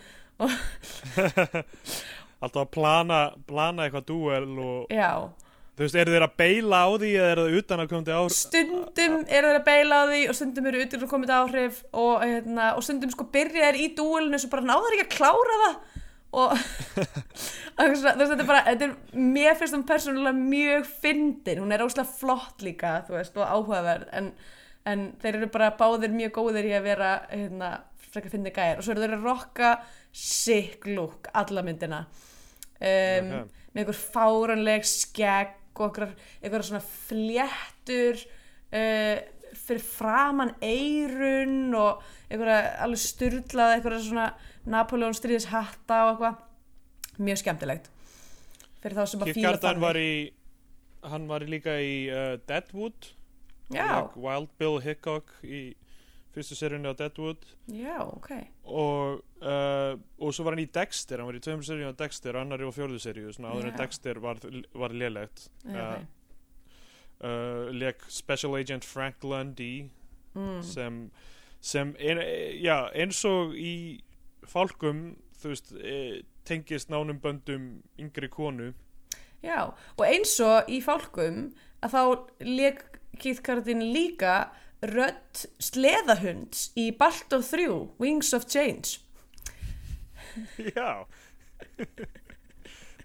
[2.41, 5.11] Alltaf að plana, plana eitthvað dúel og já,
[5.77, 8.33] þú veist, eru þeir að beila á því eða eru það utan að komandi ár
[8.33, 12.15] stundum eru þeir að beila á því og stundum eru utan að komið áhrif og,
[12.25, 15.75] hérna, og stundum sko byrja þeir í dúelinu svo bara náður ekki að klára það
[16.33, 16.55] og
[17.81, 22.63] þetta er bara þetta er, mér finnst hún persónulega mjög fyndin, hún er óslega flott
[22.65, 24.33] líka þú veist, og áhugaverð en,
[24.87, 27.71] en þeir eru bara báðir mjög góðir í að vera hérna,
[28.11, 28.81] frekar fyndi gæjar.
[28.81, 29.71] Og svo eru þeir að rokka
[30.11, 32.05] sick look alla myndina.
[32.81, 33.57] Um, Ok.
[33.71, 38.19] með einhver fáranleg skegg og einhver, svona fléttur
[38.73, 39.19] uh,
[39.71, 44.27] fyrir framan eirun og einhverja alveg styrlað einhverja svona
[44.71, 46.45] Napoleon stríðis hatta og eitthvað.
[47.21, 47.89] Mjög skemmtilegt.
[48.81, 50.13] Fyrir þá sem að var í
[51.09, 53.13] hann var líka í uh, Deadwood.
[53.71, 55.71] Like Wild Bill Hickok í
[56.35, 57.45] fyrstu seríunni á Deadwood.
[57.71, 58.31] Já, ok.
[58.67, 61.21] Og, uh, og svo var hann í Dexter.
[61.21, 63.31] Hann var í tveimur seríunni á Dexter, annari og fjórðu seríu.
[63.35, 63.77] Svona áður en.
[63.81, 64.43] Dexter var,
[64.83, 65.49] var lélegt.
[65.67, 66.20] Uh, ok.
[67.21, 69.91] Uh, leik Special Agent Frank Lundy
[70.35, 70.63] Mm.
[70.63, 71.11] sem,
[71.61, 72.21] sem ein,
[72.63, 74.01] já, eins og í
[74.47, 78.73] fálkum veist, e, tengist nánum böndum yngri konu.
[79.43, 81.49] Já, og eins og í fálkum
[81.83, 82.03] að þá
[82.47, 82.85] leik
[83.19, 84.51] Keith Carradine líka
[84.87, 87.67] rödd sleðahunds í Balto 3
[87.99, 89.01] Wings of Change.
[90.63, 91.05] Já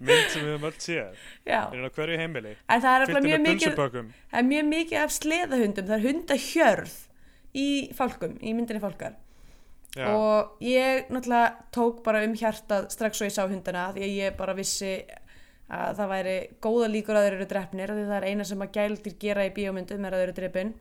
[0.00, 1.20] mynd sem við höfum öll séð.
[1.46, 2.56] Já, er hverju heimili?
[2.68, 5.86] En það er mjög mikið það mjög mikið af sleðahundum.
[5.90, 6.96] Það er hundahjörð
[7.56, 9.16] í fálkum, í myndinni fálkar.
[9.96, 14.18] Já, og ég náttúrulega tók bara um hjartað strax og ég sá hundana því að
[14.18, 14.98] ég bara vissi
[15.72, 18.74] að það væri góða líkur að þeir eru drefnir því það er eina sem að
[18.76, 20.74] gældir gera í bíómyndum er að þeir eru drefin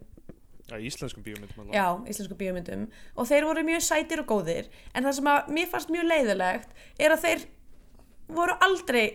[0.68, 2.86] já, íslenskum bíómyndum já, íslensku bíómyndum.
[3.16, 4.70] Og þeir voru mjög sætir og góðir.
[4.94, 7.48] En það sem að mér fannst mjög leiðilegt er að þeir
[8.28, 9.06] voru aldrei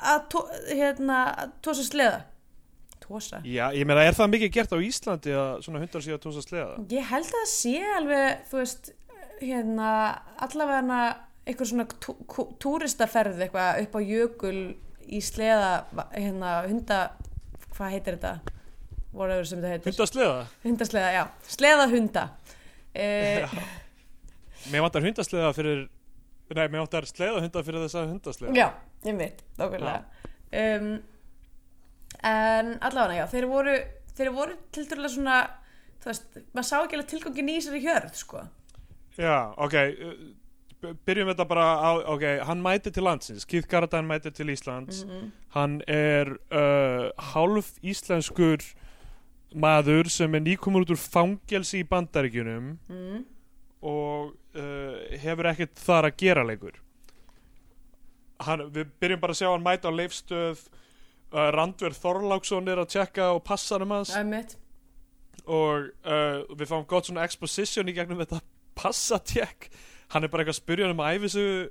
[0.00, 1.18] að tó, hérna,
[1.62, 2.20] tósa sleða
[3.02, 6.22] tósa já, ég meina, er það mikið gert á Íslandi að svona hundar séu að
[6.24, 8.92] tósa sleða Ég held að sé alveg, þú veist,
[9.40, 9.90] hérna,
[10.46, 11.02] allavega
[11.48, 12.16] eitthvað svona tú,
[12.62, 14.56] túristaferð eitthvað upp á jökul
[15.10, 15.70] í sleða,
[16.14, 17.00] hérna, hunda,
[17.74, 18.56] hvað heitir þetta?
[19.10, 19.90] Whatever sem þetta heitir.
[19.90, 21.24] hundasleða, Hundasleða, já.
[21.58, 22.28] Sleða hunda.
[22.90, 23.46] E,
[24.72, 25.84] mér vantar hundasleða fyrir
[26.58, 28.66] nei, mér vantar sleða hunda fyrir þessa hundasleða já,
[29.06, 30.26] ég veit, nákvæmlega.
[30.60, 30.90] Um,
[32.26, 33.76] en allavega, já, þeir voru,
[34.18, 35.38] þeir voru til dærulega svona,
[36.02, 38.44] þú veist, maður sá ekki alveg tilgangin í þessari hjörð, sko.
[39.20, 40.20] Já, ok uh,
[41.04, 45.28] Byrjum þetta bara á, ok, hann mætir til landsins Keith Carradine mætir til Íslands Mm
[45.50, 48.62] Hann er uh, hálf íslenskur
[49.50, 53.24] maður sem er nýkomur út úr fangelsi í bandaríkjunum mm.
[53.80, 56.78] Og uh, hefur ekkert þar að gera leikur
[58.44, 60.64] hann, Við byrjum bara að sjá hann mæta á leifstöð
[61.32, 64.12] uh, Randver Þorláksson er að tjekka og passa um hans
[65.50, 68.42] og uh, við fáum gott svona exposition í gegnum þetta
[68.78, 69.70] passatjekk.
[70.12, 71.68] Hann er bara eitthvað að spyrja hann um æfisugu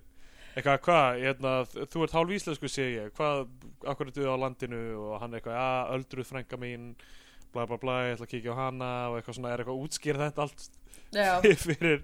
[0.58, 1.54] eitthvað, hvað, hérna,
[1.94, 3.46] þú ert hálf íslensku sé ég, hvað,
[3.92, 4.82] akkur er þú á landinu?
[5.06, 6.92] Og hann eitthvað, já, öldruð frænka mín
[7.54, 9.88] bla bla bla, ég ætla að kíkja á hana og eitthvað svona, er eitthvað að
[9.88, 12.04] útskýra þetta allt fyrir,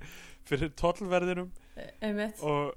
[0.50, 1.52] fyrir tollverðinum
[2.02, 2.42] einmitt.
[2.42, 2.74] og,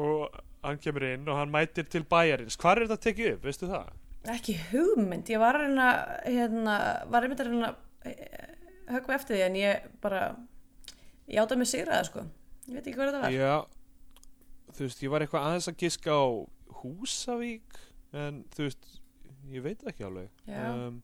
[0.00, 3.44] og hann kemur inn og hann mætir til bæjarins, hvað er þetta að tekið upp,
[3.50, 3.92] veistu það?
[4.34, 5.88] Ekki hugmynd, ég var reyna
[6.24, 6.76] hérna,
[7.12, 7.74] var einmitt að reyna
[8.08, 8.48] eh,
[8.94, 10.22] höggva eftir því en ég bara
[11.28, 12.24] ég átta mig sigraða sko
[12.68, 13.54] ég veit ekki hvað þetta var Já,
[14.72, 16.24] þú veist, ég var eitthvað aðeins að giska á
[16.80, 17.76] Húsavík
[18.16, 18.88] en þú veist
[19.52, 20.64] ég veit ekki alveg Já.
[20.72, 21.02] um,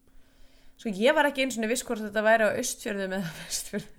[0.81, 3.97] Sko ég var ekki eins og viss hvort þetta væri á austfjörðum eða vestfjörðum.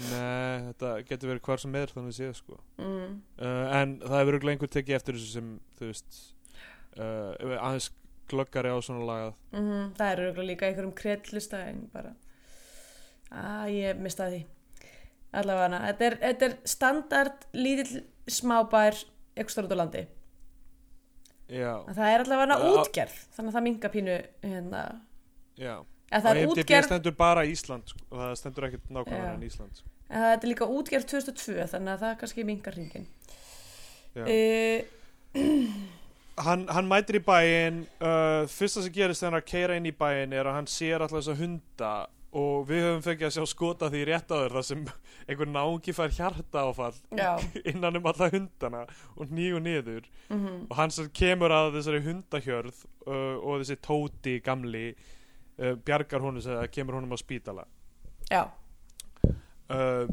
[0.00, 2.58] Nei, þetta getur verið hvar sem er þannig séð sko.
[2.80, 3.16] Mm.
[3.42, 5.48] uh, en það hefur örugglega einhver tekið eftir þessu sem
[5.80, 6.20] þú veist
[6.96, 7.90] uh, aðeins
[8.30, 9.34] glöggari á svona lagað.
[9.56, 12.14] Mm Það eru örugglega líka einhverjum kreddlista en bara.
[13.30, 14.40] Að ég mista því.
[15.40, 18.96] Allavega þetta er, þetta er standard lítill smábær
[19.50, 20.06] stór út á landi.
[21.50, 24.16] Já, En það er allavega á- útgerð þannig að það minga pínu
[24.46, 24.82] hérna,
[25.58, 25.74] já
[26.10, 29.88] Og það er útgerð stendur bara Ísland sko, það stendur ekkert nákvæmlega en Ísland sko.
[30.10, 33.06] en það er líka útgerð 2002 þannig að það kannski mingar hringin
[34.18, 34.78] uh,
[36.46, 39.94] hann, hann mætir í bæinn uh, fyrsta sem gerist þegar hann er keira inn í
[39.94, 41.92] bæinn er að hann sér alltaf þessa hunda
[42.30, 44.82] og við höfum fengið að sjá skota því rétt áður þar sem
[45.26, 46.98] einhver náungi fær hjarta áfall
[47.72, 48.84] innan um alla hundana
[49.16, 50.06] og nýju niður.
[50.30, 54.84] Mm og hann sem kemur að þessari hundahjörð uh, og þessi tóti gamli
[55.60, 57.66] uh, bjargar honum sem kemur honum á spítala.
[58.30, 58.48] Já,
[59.70, 60.08] uh,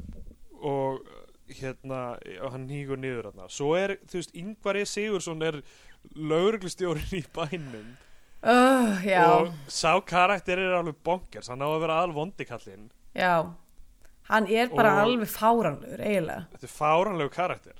[0.62, 1.07] og
[1.47, 2.17] hérna
[2.51, 3.47] hann hýgur niður þarna.
[3.53, 4.83] Svo er, þú veist, Ingvar E.
[4.89, 5.62] Sigursson er
[6.15, 7.95] lauruglustjórin í bænum.
[8.38, 11.49] Uh, og sá karakter er alveg bonkers.
[11.49, 13.53] Hann á að vera alveg vondikallinn já.
[14.27, 16.47] Hann er bara alveg fáranlegur eiginlega.
[16.53, 17.77] Þetta er fáranlegu karakter.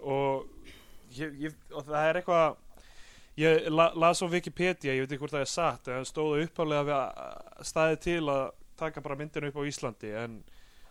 [0.00, 0.48] Og,
[1.14, 2.58] ég, ég, og það er eitthvað
[3.40, 6.46] ég la, las á Wikipedia, ég veit ekki hvort það er satt en það stóðu
[6.46, 8.46] uppálega við að staði til að
[8.80, 10.40] taka bara myndinu upp á Íslandi en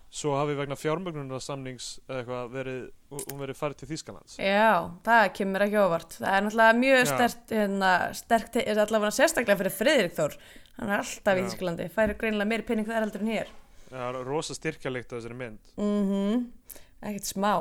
[0.09, 4.39] svo hafi vegna fjármögnunarsamnings verið, hún verið farið til Þýskalands.
[4.41, 6.15] Já, það kemur ekki óvart.
[6.17, 7.09] Það er náttúrulega mjög Já.
[7.11, 10.37] stert hérna, sterkt, er allavega sérstaklega fyrir Friðrik Þór.
[10.79, 11.49] Hann er alltaf í Já.
[11.51, 13.51] Þísklandi færi greinilega meiri penning þar heldur en hér.
[13.91, 15.73] Það er rosa styrkjalikt á þessari mynd.
[15.77, 16.47] Mm
[16.99, 17.53] Ekkert smá.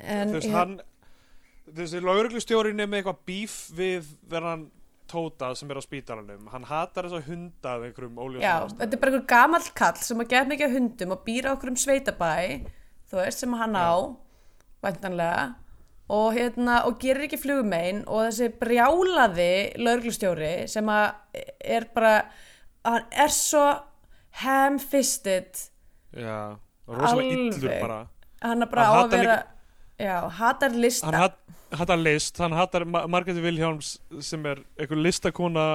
[0.00, 0.78] En þú veist, ég- hann
[1.72, 4.66] þessi lauruglustjórin er með eitthvað bíf við verðan
[5.04, 8.78] Tóta sem er á spítalanum hann hatar þess að hunda af einhverjum óljósum Já, ástæðum.
[8.80, 11.76] þetta er bara einhver gamall kall sem að geta mikið hundum og býra okkur um
[11.76, 12.30] sveitabæ
[13.12, 13.92] þú veist, sem hann á
[14.84, 15.42] væntanlega
[16.08, 19.50] og, hérna, og gerir ekki flugumein og þessi brjálaði
[19.84, 21.42] lauruglustjóri sem að
[21.76, 22.14] er bara
[22.88, 23.64] hann er svo
[24.44, 25.68] ham-fisted
[26.16, 26.56] Já,
[26.88, 27.80] rosalega Alveg.
[27.84, 28.00] bara
[28.44, 29.36] hann er bara Hann á að vera
[29.98, 31.36] já, hatar lista Hann hat,
[31.72, 35.66] hatar list, hann hatar Ma Margréti Vilhjálms sem er einhver listakona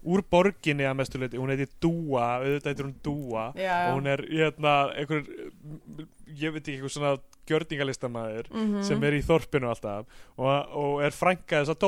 [0.00, 3.90] úr borginni að mestu leiti, hún heiti Dúa auðvitað heitir hún Dúa Já.
[3.90, 5.26] og hún er hérna, einhver
[6.40, 7.16] ég veit ekki, einhver svona
[7.50, 8.82] gjörningalistamaður Mhm.
[8.86, 10.06] sem er í þorpinu alltaf
[10.38, 11.80] og, og er frænka þess að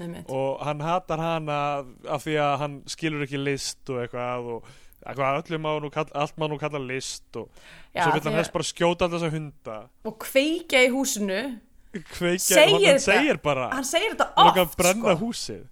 [0.00, 0.28] Einmitt.
[0.30, 4.64] og hann hatar hana af því að hann skilur ekki list og eitthvað og
[5.06, 7.48] má kalla, allt má nú kalla list og
[7.94, 9.76] Já, svo vil hann þess bara skjóta alltaf þessa hunda.
[10.04, 11.60] Og kveikja í húsinu.
[11.92, 13.04] Kveikja, Segir hann þetta.
[13.06, 15.26] segir bara hann segir þetta hann oft að brenna sko.
[15.26, 15.62] húsið.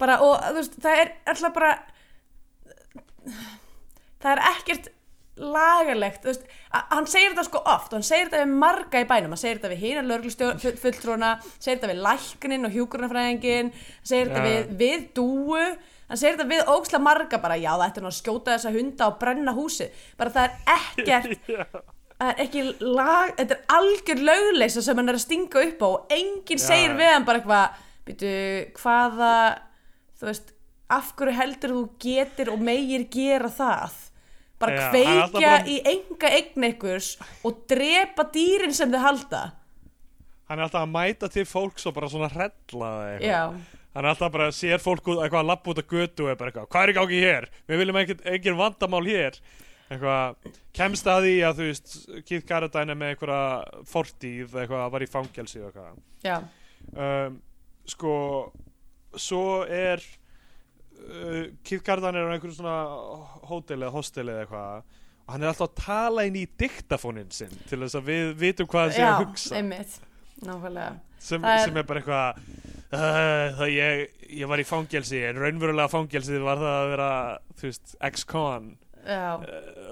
[0.00, 1.74] Bara, og veist, það er alltaf bara
[4.20, 4.88] það er ekkert
[5.40, 7.92] lagalegt þú veist, hann segir þetta sko oft.
[7.92, 9.32] Og hann segir þetta við marga í bænum.
[9.36, 13.72] Hann segir þetta við hina lörglustjóra segir þetta við læknin og hjúkurnafræðingin
[14.02, 15.62] segir þetta við, við dúu
[16.10, 19.08] hann segir þetta við óksla marga bara já það ætti nú að skjóta þessa hunda
[19.08, 20.04] og brenna húsið.
[20.18, 21.48] Bara það er ekkert
[22.20, 25.88] það er ekki lag, þetta er algjör lögleisa sem hann er að stinga upp á
[25.88, 27.78] og enginn segir við hann bara eitthvað
[28.10, 28.32] býtu,
[28.80, 29.32] hvaða
[30.20, 30.52] þú veist,
[30.90, 33.98] af hverju heldur þú getur og meir gera það?
[34.60, 37.14] Bara Já, hann kveikja bara- í enga eign einhvers
[37.48, 39.42] og drepa dýrin sem þau halda.
[40.50, 43.60] Hann er alltaf að mæta til fólks og bara svona hrella eitthvað.
[43.90, 46.28] Já, hann er alltaf bara að sér fólk út, eitthvað að lappa út að götu
[46.30, 47.48] bara eitthvað, hvað er í gangi hér?
[47.66, 49.40] Við viljum engin vandamál hér.
[49.90, 51.94] Eitthvað, kemst að því að þú veist,
[52.28, 55.96] Keith Carradine er með einhverja fortíð, eitthvað, var í fangelsi eitthvað.
[56.22, 56.36] Já,
[56.94, 57.40] um,
[57.90, 58.14] sko
[59.18, 62.78] svo er uh, Keith Carradine er á einhverju svona
[63.50, 64.96] hótel eða hostel eða eitthvað
[65.30, 68.70] og hann er alltaf að tala inn í diktafónin sinn til þess að við vitum
[68.70, 69.58] hvað það sé já, að hugsa.
[69.60, 69.98] einmitt
[70.46, 72.42] nákvæmlega sem, er- sem er bara eitthvað
[72.96, 74.04] uh, það ég,
[74.40, 77.10] ég var í fangelsi en raunverulega fangelsið var það að vera
[77.60, 78.70] þú veist, ex-con.
[79.00, 79.44] Uh,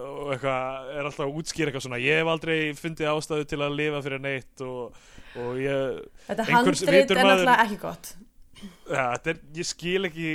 [0.05, 3.77] og eitthvað er alltaf að útskýra eitthvað svona ég hef aldrei fundið ástæðu til að
[3.79, 4.99] lifa fyrir neitt og,
[5.41, 8.11] og ég þetta handrit er náttúrulega ekki gott.
[8.91, 10.29] Ja, er, ég skil ekki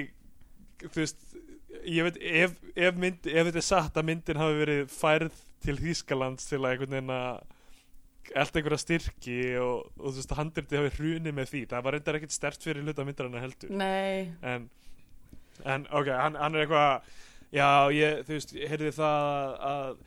[0.88, 1.22] þú veist
[1.84, 5.76] ég veit, ef, ef, mynd, ef þetta er satt að myndin hafi verið færð til
[5.80, 7.44] Þýskalands til að einhvern veginn að
[8.32, 11.66] elda einhverja styrki og, og þú veist, handriti hafi hrunið með því.
[11.74, 13.76] Það var reyndar ekkert stert fyrir hluta myndar en heldur.
[13.84, 14.70] Nei, en,
[15.76, 17.14] en ok, hann, hann er eitthvað
[17.54, 20.02] já, ég, þú veist, ég heyrði það að, að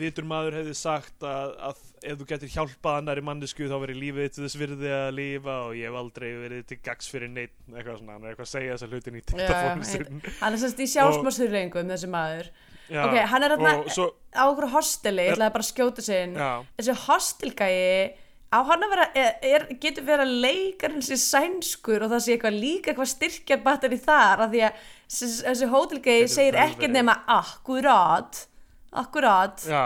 [0.00, 4.26] vitur maður hefði sagt að, að ef þú getur hjálpað annari mannesku þá verið lífið
[4.26, 8.00] þitt þess virði að lifa og ég hef aldrei verið til gags fyrir neitt eitthvað
[8.00, 10.22] svona, hann er eitthvað að segja þessa hlutin í TikTok-fónu sinn.
[10.40, 12.50] Hann er semst í sjálfsmársurreingum þessi maður
[12.90, 13.60] Já, ok, hann er og
[13.94, 16.34] svo, á okkur hosteli, ég ætlaði bara að skjóta sig inn.
[16.80, 17.76] Þessi hostelgæi
[18.50, 19.04] á hann að vera,
[19.46, 24.42] er, getur verið að leikarinn sé sænskur og það sé eitthvað líka eitthvað styrkjabatteri þar
[24.46, 25.28] af því að þessi,
[26.24, 26.66] Getur segir verið.
[26.98, 28.40] nema akkurat
[29.70, 29.84] já.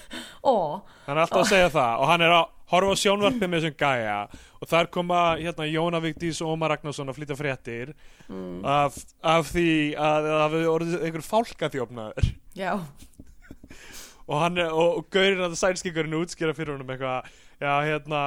[0.44, 3.64] Og hann er alltaf að segja það og hann er að horfa á sjónvarpið með
[3.64, 4.16] þessum gæja
[4.60, 7.92] og þar koma hérna Jóna Vigdís og Ómar Ragnarsson að flytja fréttir
[8.28, 12.30] mm, af, af því að það hafi orðið einhver fálkaþjófnaður.
[12.58, 12.72] Já,
[14.30, 17.32] og hann og, og gaurinn að sænskingurinn útskýra fyrir honum eitthvað
[17.64, 18.20] já hérna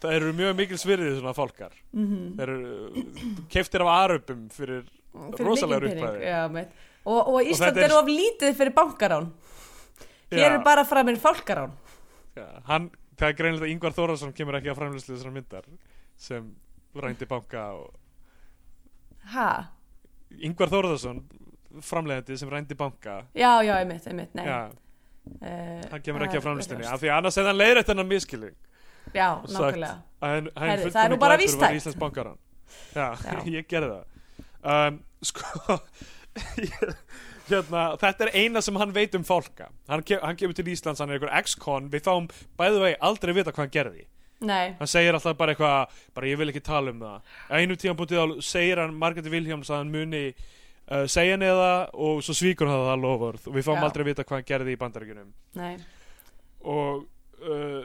[0.00, 1.74] það eru mjög mikil svirðið svona fálkar.
[1.92, 3.02] Mm þeir eru
[3.52, 4.86] keiftir af aröpum fyrir
[5.18, 6.22] upphæðir.
[6.22, 6.70] já, meit.
[7.04, 9.28] og, og Ísland þetta er- of lítið fyrir bankarán.
[10.30, 10.54] Hér Já.
[10.58, 11.70] er bara framinn fólkarán
[12.36, 15.68] já, hann, það er greinilegt að Ingvar Þórðarsson kemur ekki að framlýslu þessar myndar
[16.18, 16.48] sem
[16.98, 17.88] rændi banka og
[19.34, 19.48] ha,
[20.38, 21.22] Ingvar Þórðarsson
[21.84, 23.20] framleiðandi sem rændi banka.
[23.36, 24.44] Já, já, einmitt, einmitt nei.
[24.48, 28.56] Já, uh, hann kemur ekki að framlýslunni af því annars hefði hann leiðrætt hennar miskilning
[29.14, 29.94] já, nákvæmlega.
[30.20, 31.74] hann, hann fullkominn það er nú bara vístætt.
[33.58, 34.04] ég gerði það.
[34.68, 35.78] Um, sko
[37.50, 41.02] hérna, þetta er eina sem hann veit um fólka hann, ke hann kemur til Íslands,
[41.02, 41.90] hann er einhver ex-con.
[41.92, 42.28] Við fáum
[42.60, 44.06] bæðu vegi aldrei vita hvað hann gerði.
[44.48, 47.34] Nei, hann segir alltaf bara eitthvað bara ég vil ekki tala um það.
[47.48, 51.70] Að einu tíma bútið á segir hann Margréti Vilhjáms að hann muni uh, segja neða
[51.94, 53.86] og svo svíkur hann það lofurð og við fáum Já.
[53.88, 55.32] aldrei vita hvað hann gerði í bandaríkjunum.
[55.58, 55.72] Nei.
[56.68, 57.02] Og
[57.42, 57.82] uh,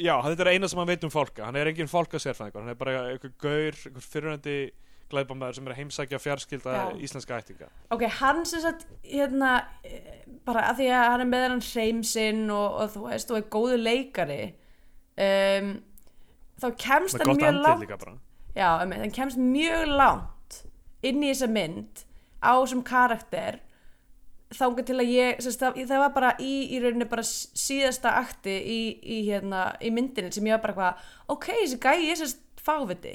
[0.00, 2.78] já, þetta er eina sem hann veit um fólka hann er engin fólkasérfæðingur hann er
[2.80, 4.58] bara einhver gaur, einhver fyrirhandi
[5.10, 6.82] glæpamæður sem er að heimsækja fjarskilda Já.
[7.06, 7.68] íslenska ættinga.
[7.90, 9.52] Ok, hann sem sagt hérna,
[9.84, 13.40] eh, bara að því að hann er með hann hreimsinn og, og þú veist, og
[13.40, 14.42] er góðu leikari
[15.20, 15.72] um,
[16.60, 18.04] þá kemst hann mjög langt.
[18.54, 20.62] já, einmitt, hann kemst mjög langt
[21.06, 22.04] inn í þessa mynd
[22.40, 23.60] á þessum karakter
[24.50, 28.56] þángar til að ég sérst, það, það var bara í, í rauninni bara síðasta akti
[28.58, 32.42] í, í, hérna, í myndinni sem ég var bara hvað ok, þessi gæi er sérst
[32.60, 33.14] fáviti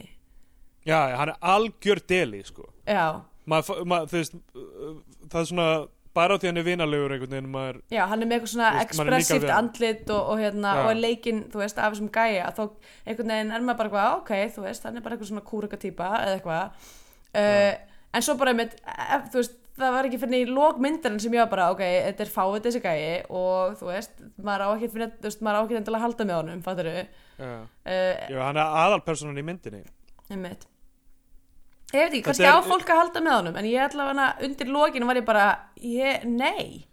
[0.85, 2.69] já, hann er algjör deli sko.
[2.85, 4.95] Já, maður, maður, veist uh,
[5.31, 5.67] það er svona
[6.15, 9.51] bara á því hann er vinalegur maður já, hann er með eitthvað svona veist, ekspressíft
[9.51, 12.63] andlit og, og, hérna, og er leikinn, af þessum gæja þá
[13.03, 15.79] einhvern veginn er maður bara hvað, ok, þú veist hann er bara eitthvað svona kúrika
[15.81, 16.89] típa eða eitthvað.
[17.35, 18.77] Uh, en svo bara með,
[19.33, 22.23] þú veist, það var ekki fyrir í lók myndarinn sem ég var bara, ok, þetta
[22.23, 25.63] er fáið þessi gæji og þú veist, maður á ekki fyrir, þú veist, maður á
[25.65, 27.51] ekki endilega að halda með honum, fattur þú já.
[27.51, 29.83] uh, já, hann er aðalpersonan í myndinni.
[30.31, 30.63] Einmitt
[31.93, 34.67] ég veit ekki, kannski er- á fólk að halda með honum en ég allavega undir
[34.73, 35.45] lókinu var ég bara
[35.81, 36.85] ég, nei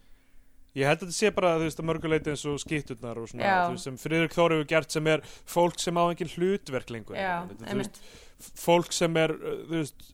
[0.72, 3.44] Ég held að þetta sé bara, þú veist, að mörguleiti eins og skýtturnar og svona,
[3.44, 3.57] Já.
[3.68, 7.14] þú veist, sem Friðrik Þór hefur gert sem er fólk sem á engin hlutverk lengur.
[7.20, 7.98] já, þú veist,
[8.57, 10.07] fólk sem er, uh, þú veist,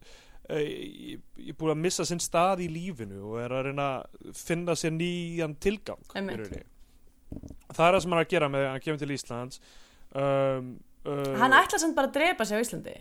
[0.51, 4.75] ég er búin að missa sinn stað í lífinu og er að reyna að finna
[4.75, 6.03] sér nýjan tilgang.
[6.11, 9.61] Það er það sem hann er að gera með að hann kemur til Íslands.
[10.17, 10.73] Um,
[11.07, 12.97] uh, hann ætla samt bara að drepa sig á Íslandi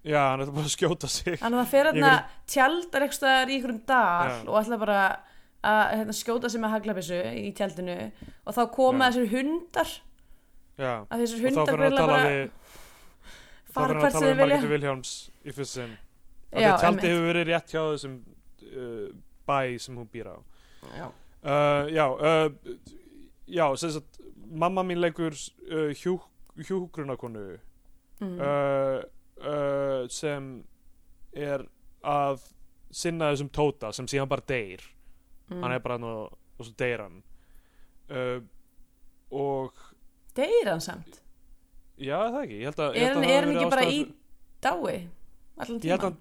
[0.00, 1.34] Já, hann ætla bara að skjóta sig.
[1.42, 2.12] Þannig að það fer hérna
[2.48, 4.36] tjaldar eitthvað í einhverjum dal Já.
[4.46, 5.00] og ætla bara
[5.60, 7.96] að hérna, skjóta sig með haglabissu í tjaldinu
[8.48, 9.12] og þá koma Já.
[9.12, 9.90] þessir hundar
[10.80, 12.46] Já, að þessir og þá hundar fyrir hann að tala bara við,
[13.68, 15.12] þá fara fyrir hann hvert að sem tala þið við vilja Margréti Vilhjáms
[15.44, 15.92] í fyrst sinn.
[16.50, 17.04] Já, Já, tjaldi einmitt.
[17.10, 18.16] hefur verið rétt hjá þessum
[18.70, 19.06] uh,
[19.50, 20.36] bæ sem hún býr á.
[20.96, 21.06] Já.
[21.40, 22.48] Uh, já, uh,
[23.48, 26.16] já, sem sagt, mamma mín leikur uh, hjú,
[26.56, 27.44] hjúgrunarkonu
[28.24, 28.40] mm.
[28.40, 29.04] uh,
[29.40, 30.50] uh, sem
[31.36, 31.66] er
[32.06, 32.44] að
[32.90, 34.82] sinna þessum tóta sem síðan bara deyr.
[35.50, 35.60] mm.
[35.62, 37.20] Hann er bara hann og, svo deyr hann.
[38.10, 38.40] Uh,
[39.30, 39.84] og,
[40.34, 41.20] Deyr hann samt
[41.98, 42.96] já, það ekki, ég held að...
[42.96, 44.00] ég Er held hann, að er hann ekki bara í
[44.64, 44.96] dái
[45.60, 46.18] Ég held að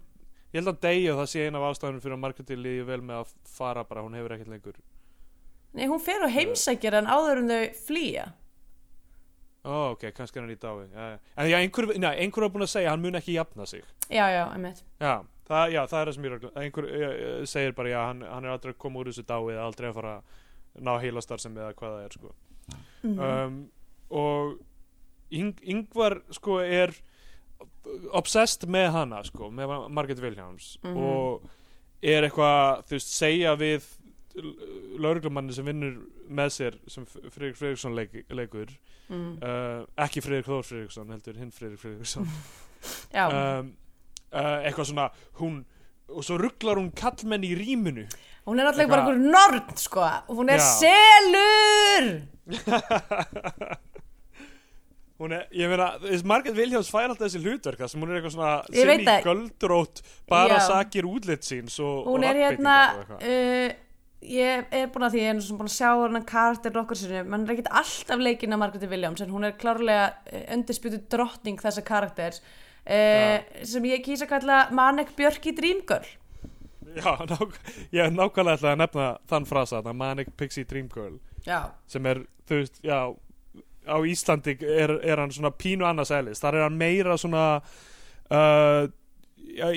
[0.50, 3.04] Ég held að deyja og það sé eina af ástæðunum fyrir að Margréti líði vel
[3.06, 4.80] með að fara bara, hún hefur ekkert lengur.
[5.78, 8.24] Nei, hún fer og heimsækir hann áður en þau flýja
[9.70, 10.88] Ó, ok, kannski er hann í dái.
[11.38, 13.84] En einhver, einhver var búin að segja hann mun ekki jafna sig.
[14.10, 15.14] Já, já, einmitt Já,
[15.50, 18.48] það, já, það er það sem ég að einhver uh, segir bara, já, hann, hann
[18.48, 21.58] er aldrei að koma úr þessu dái eða aldrei að fara að ná heilastar sem
[21.60, 22.34] eða hvað það er, sko.
[23.04, 23.20] mm.
[23.30, 23.60] Um,
[24.10, 24.58] og
[25.30, 26.96] Yng, Yngvar, sko, er
[28.18, 30.98] obsessed með hana, sko, með Margaret Williams Mhm.
[30.98, 31.50] og
[32.02, 33.86] er eitthvað, þú veist, segja við
[35.00, 35.98] lauruglumanni sem vinnur
[36.30, 38.72] með sér sem Friðrik Friðriksson leik, leikur
[39.10, 39.32] mm.
[39.42, 42.30] uh, ekki Friðrik Þór Friðriksson heldur hinn Friðrik Friðriksson.
[43.18, 43.74] Já, um,
[44.32, 45.10] uh, eitthvað svona
[45.42, 45.62] hún
[46.10, 48.08] og svo rugglar hún kallmenn í rýmunu
[48.50, 50.02] hún er alltaf Eitthvað- bara einhver nörd sko.
[50.34, 50.66] Hún er Já.
[50.82, 52.06] selur!
[55.20, 58.36] Hún er, ég meina, þess Margaret Williams fær alltaf þessi hlutverk sem hún er eitthvað
[58.38, 60.00] svona sem í göldrótt
[60.32, 60.68] bara Já.
[60.70, 62.76] sakir útlit síns og, hún er hérna
[63.18, 63.74] uh,
[64.22, 67.46] ég er búin að því ég er búin að sjá hennan karakter nokkur sinni, mann
[67.46, 71.86] er ekkert alltaf leikinn af Margaret Williams en hún er klárlega uh, undisputu drottning þessa
[71.88, 76.10] karakters uh, sem ég kýsa að kalla Manek Björk í Dreamgirl.
[76.98, 77.58] Já, nák
[77.94, 82.06] ég er nákvæmlega ætlaði að nefna þann frasa, þetta Manic Pixie Dream Girl já, sem
[82.10, 83.00] er, þú veist, já
[83.90, 88.90] á Íslandi er, er hann svona pínu annars eðlis, þar er hann meira svona uh,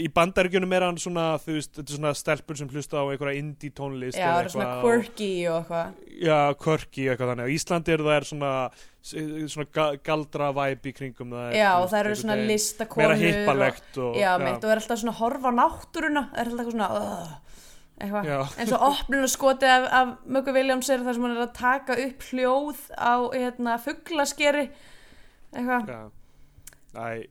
[0.02, 3.40] í bandaríkjunum er hann svona, þú veist þetta er svona stelpur sem hlusta á einhverja
[3.42, 5.92] indie tónlist já, það er svona quirky og eitthvað.
[6.22, 8.52] Já, quirky og eitthvað þannig, á Íslandi er það er svona
[9.02, 13.16] svona ga- galdra væp í kringum það er, já, og það eru svona listakonur meira
[13.22, 16.88] hippalegt og, og, já, mitt, og er alltaf svona horfa náttúruna það er alltaf svona
[17.00, 17.32] uh,
[18.02, 18.30] eitthvað.
[18.62, 21.52] Eins og opnun og skoti af, af Möggu Williams er þar sem hann er að
[21.58, 24.64] taka upp hljóð á hérna, fugglaskeri
[25.52, 26.10] eitthvað.
[26.94, 27.26] Æ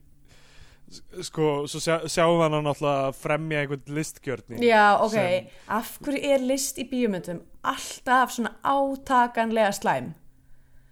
[1.24, 5.92] sko, svo sjá, sjáum við hann náttúrulega að fremja einhvern listgjörning Já, ok, Sem- af
[6.04, 10.12] hverju er list í bíómyndum alltaf svona átakanlega slæm?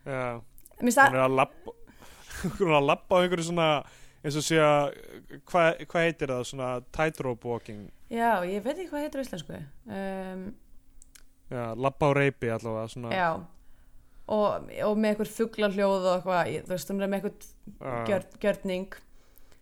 [0.07, 0.41] Já,
[0.81, 1.75] hún er að labba
[2.59, 3.71] hún er að labba á einhverju svona
[4.21, 4.91] eins og sé að
[5.49, 7.87] hvað hva heitir það, svona tightrope walking.
[8.13, 9.61] Já, ég veit ekki hvað heitir á íslensku.
[9.89, 10.43] Um,
[11.51, 13.29] Já, labba á reypi allavega svona Já.
[14.31, 18.99] Og, og með eitthvað fugglahljóð og eitthvað, þú veist, er með eitthvað gjörning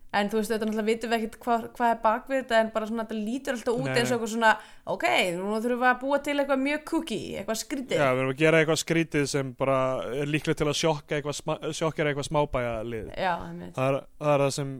[0.09, 2.87] en þú veist, þetta náttúrulega vitum við ekkert hvað, hvað er bakvið þetta en bara
[2.89, 4.53] svona, þetta lítur alltaf út eins og eitthvað svona,
[4.95, 5.05] ok,
[5.35, 8.01] nú þurfum við að búa til eitthvað mjög kooky, eitthvað skrítið.
[8.01, 9.77] Já, við erum að gera eitthvað skrítið sem bara
[10.17, 13.35] er líklegt til að sjokka eitthvað, sjokkera eitthvað smábæja lið Já,
[13.77, 14.73] það er, það er það sem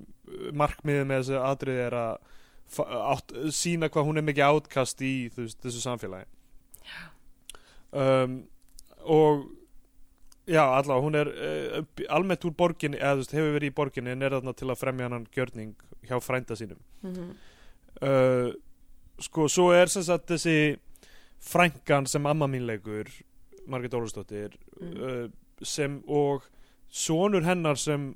[0.63, 2.17] markmiðið með þessu atriði er að
[2.77, 6.27] átt, sína hvað hún er mikið átkast í veist, þessu samfélagi.
[7.89, 8.43] Um,
[9.09, 9.47] og
[10.49, 14.13] já, allavega hún er uh, almennt úr borginni, eða þú veist, hefur verið í borginni
[14.15, 15.75] en er þarna til að fremja hann gjörning
[16.09, 16.81] hjá frænda sínum.
[17.05, 17.31] Mm
[18.01, 18.53] uh,
[19.19, 20.77] sko, svo er sem sagt þessi
[21.43, 23.09] frængan sem amma mín leikur
[23.67, 24.93] Margrét Ólafsdóttir Mm.
[25.03, 25.29] uh,
[25.63, 26.45] sem og
[26.87, 28.13] sonur hennar sem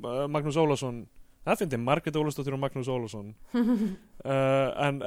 [0.00, 1.02] Magnús Ólafsson
[1.44, 3.34] það finnst ég Margrét Ólafsdóttir og Magnús Ólafsson.
[3.52, 5.02] Uh, en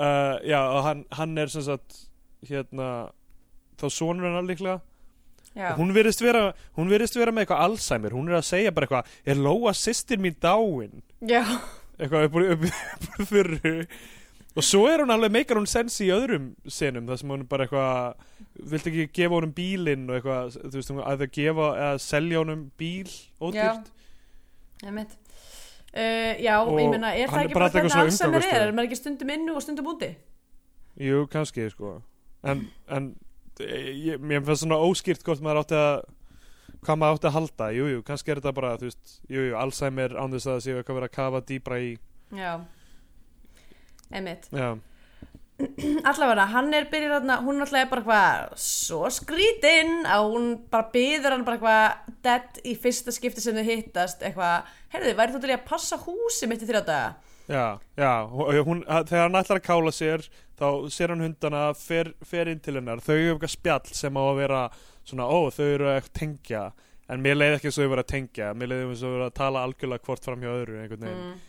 [0.45, 2.09] já, hann, hann er sem sagt
[2.45, 3.09] hérna
[3.81, 4.81] þá sonur hennar líklega
[5.59, 6.45] Já, hún virðist vera,
[6.77, 11.03] vera með eitthvað Alzheimer, hún er að segja bara eitthvað er Lóa sýstir mín dáin
[11.19, 11.43] já,
[11.99, 12.65] eitthvað upp upp,
[13.19, 13.75] upp þurru
[14.55, 17.67] og svo er hún alveg meikar hún sens í öðrum senum þar sem hún bara
[17.67, 22.03] eitthvað vilt ekki gefa honum bílinn og eitthvað, þú veist, hún að það gefa eða
[22.03, 23.91] selja honum bíl ódýrt
[24.85, 25.15] einmitt.
[25.89, 28.45] Uh, já, Og ég meina, er það ekki bara að svona Alzheimer er?
[28.45, 28.67] umgangsstöð.
[28.67, 30.09] Er maður ekki stundum inni og stundum úti?
[30.99, 31.95] jú, kannski, sko
[32.45, 33.07] en, en
[33.59, 36.01] ég, mér finnst svona óskýrt hvort maður átti að
[36.85, 39.55] hvað maður átti að halda, jú, jú, kannski er þetta bara þú veist, jú, jú,
[39.59, 41.89] Alzheimer án þess að það séu eitthvað verið að kafa dýbra í
[42.39, 42.51] Já,
[44.13, 44.45] einmitt.
[44.53, 44.69] já,
[46.07, 50.87] allavega hann er byrjað þarna hún náttúrulega er bara eitthvað svo skrítinn að hún bara
[50.93, 55.41] byður hann bara eitthvað dead í fyrsta skipti sem þau hittast eitthvað, heyrðu, væri þú
[55.43, 57.09] til að passa húsi mitt í þrjá daga?
[57.49, 57.65] Já,
[57.97, 58.11] já,
[58.63, 60.23] hún- þegar hann ætlar að kála sér
[60.59, 64.23] þá sér hann hundana fer, fer inn til hennar, þau eru eitthvað spjall sem á
[64.27, 64.61] að vera
[65.07, 66.63] svona, ó, þau eru að tengja,
[67.09, 69.15] en mér leiði ekki eins og þau vera að tengja, mér leiði eins og þau
[69.17, 71.29] vera að tala algjörlega hvort fram hjá öðru einhvern veginn.
[71.29, 71.45] Mm.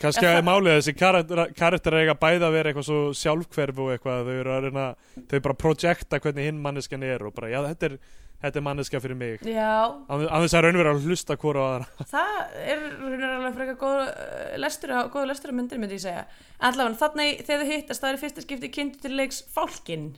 [0.00, 3.78] kannski að það- málið að þessi karakter, karakter eiga bæði að vera eitthvað svo sjálfhverf
[3.84, 4.86] og eitthvað, þau eru að reyna
[5.30, 7.98] þau bara projekta hvernig hinn manneskjan er og bara, já, þetta er,
[8.42, 9.44] þetta er manneska fyrir mig.
[9.46, 11.86] Já, án þess að raunverða að hlusta hvora á aðra.
[12.14, 12.84] Það er
[13.30, 16.24] alveg frekar góð uh, lestur á, góð lestur á myndir myndi ég segja.
[16.64, 20.10] Allavega þannig þegar þau hittast það er fyrsta skipti kynntu til leiks fálkin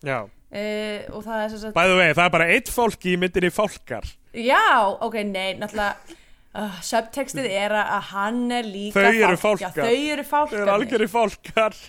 [0.00, 3.18] Já, uh, og það er sem sagt bæðu vegi, það er bara eitt fólki í
[3.20, 4.06] myndinni fálkar.
[4.32, 4.62] Já,
[5.04, 6.16] ok, nei, náttúrulega
[6.56, 9.60] uh, subtextið er að að hann er líka Þau eru fálk.
[9.60, 9.84] Já, fálkar.
[9.84, 11.80] þau eru Þau fálkar eru algjörði fálkar.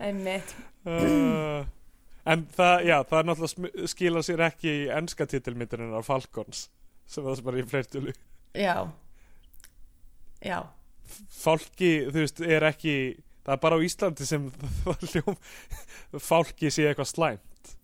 [0.00, 0.52] Einmitt.
[0.84, 1.64] uh,
[2.28, 6.66] En það, já, það er náttúrulega skila sér ekki í enska titilmyndirinn af Falcons
[7.10, 8.12] sem það sem bara í fleirtölu.
[8.54, 8.74] Já.
[10.40, 10.58] Já,
[11.40, 12.94] Fálki, þú veist, er ekki
[13.44, 14.46] það er bara á Íslandi sem
[16.30, 17.74] Fálki sé eitthvað slæmt.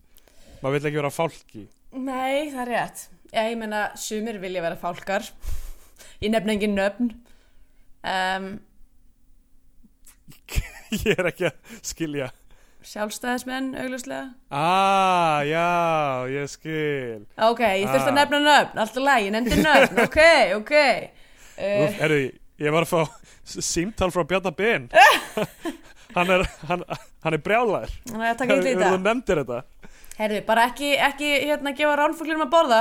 [0.62, 1.64] Maður vil ekki vera fálki.
[1.96, 3.02] Nei, það er rétt.
[3.32, 5.26] Já, ég meina, sumir vilja vera fálkar.
[6.22, 7.12] Ég nefna engin nöfn.
[8.06, 8.48] Um,
[11.02, 12.30] ég er ekki að skilja
[12.86, 14.28] Sjálfstæðismenn, augljóslega.
[14.54, 15.64] Ah, já,
[16.30, 17.24] ég skil.
[17.48, 18.18] Ok, ég þurfti að Ah.
[18.20, 19.98] nefna nöfn, alltaf læg, ég nefndi nöfn.
[20.06, 20.18] Ok,
[20.60, 20.72] ok.
[21.56, 22.18] Uh, Úf, erðu,
[22.62, 23.00] ég var að fá
[23.42, 24.88] s- símtal frá Bjarnar Ben.
[26.16, 26.82] Hann er, hann,
[27.26, 29.56] hann er brjálæður að illa í Þú þetta.
[30.16, 32.78] Herðu, bara ekki, ekki hérna gefa ránfuglunum að borða.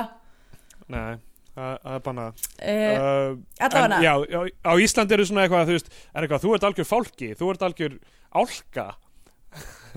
[0.87, 1.17] Nei,
[1.57, 6.45] það er bara uh, uh, Allavega á Íslandi eru svona eitthvað þú veist, er eitthvað,
[6.45, 7.97] þú ert algjör fálki þú ert algjör
[8.39, 8.85] álka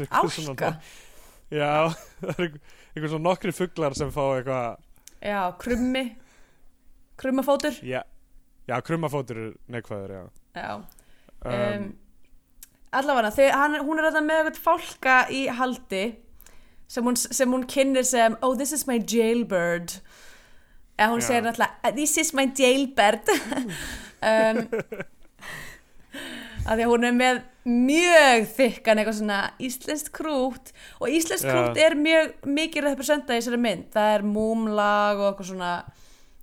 [0.07, 0.73] Álka?
[1.51, 1.73] já,
[2.21, 2.61] það er einhver,
[2.95, 4.77] einhver svona nokkri fuglar sem fá eitthvað
[5.19, 6.05] Já, krummi.
[7.19, 7.75] Krummafótur.
[7.83, 8.05] Já,
[8.69, 10.23] já krummafótur er neikvæður já.
[10.55, 10.71] Já.
[11.43, 11.89] Um, um,
[12.93, 13.33] Allavega,
[13.83, 16.05] hún er þetta með eitthvað fálka í haldi
[16.89, 19.99] sem hún, sem hún kynnir sem Oh, this is my jailbird.
[20.99, 21.27] Eða hún Já.
[21.29, 23.29] segir náttúrulega This is my jailbird.
[24.19, 24.65] Um,
[26.69, 27.39] að því að hún er með
[27.69, 29.39] mjög þykkan eitthvað svona
[29.69, 30.73] íslenskt krút.
[31.01, 31.53] Og íslenskt Já.
[31.55, 33.89] krút er mjög mikið representað í þessari mynd.
[33.95, 35.73] Það er múmlag og eitthvað svona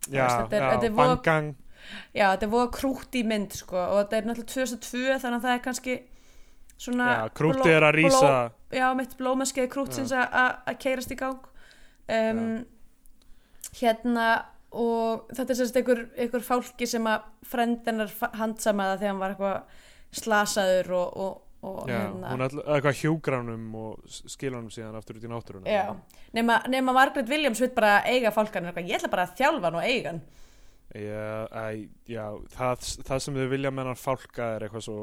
[0.10, 1.54] já, þetta er- já, er bangang
[2.14, 5.46] já, þetta er voða krút í mynd sko, og þetta er náttúrulega 2002 þannig að
[5.46, 5.96] það er kannski
[6.78, 11.18] svona já, krúti er að bló, já, mitt blómaskeið krútsins að- að að keirast í
[11.20, 11.40] gang.
[12.10, 12.66] Um,
[13.80, 14.28] hérna
[14.76, 19.62] og þetta er sérst einhver, einhver fálki sem að frendinar handsamaða þegar hann var eitthvað
[20.16, 22.32] slasaður og, og, og já, hérna.
[22.34, 25.70] hún er eitthvað hjúgránum og skilunum síðan aftur út í náttúruna.
[25.70, 29.80] Já, nema, nema Margaret Williams vil bara eiga eitthvað, ég ætla bara að þjálfa hann
[29.80, 30.22] og eiga hann.
[30.96, 31.66] Já, æ,
[32.08, 35.00] já það, það sem þau vilja með hann fálka er eitthvað svo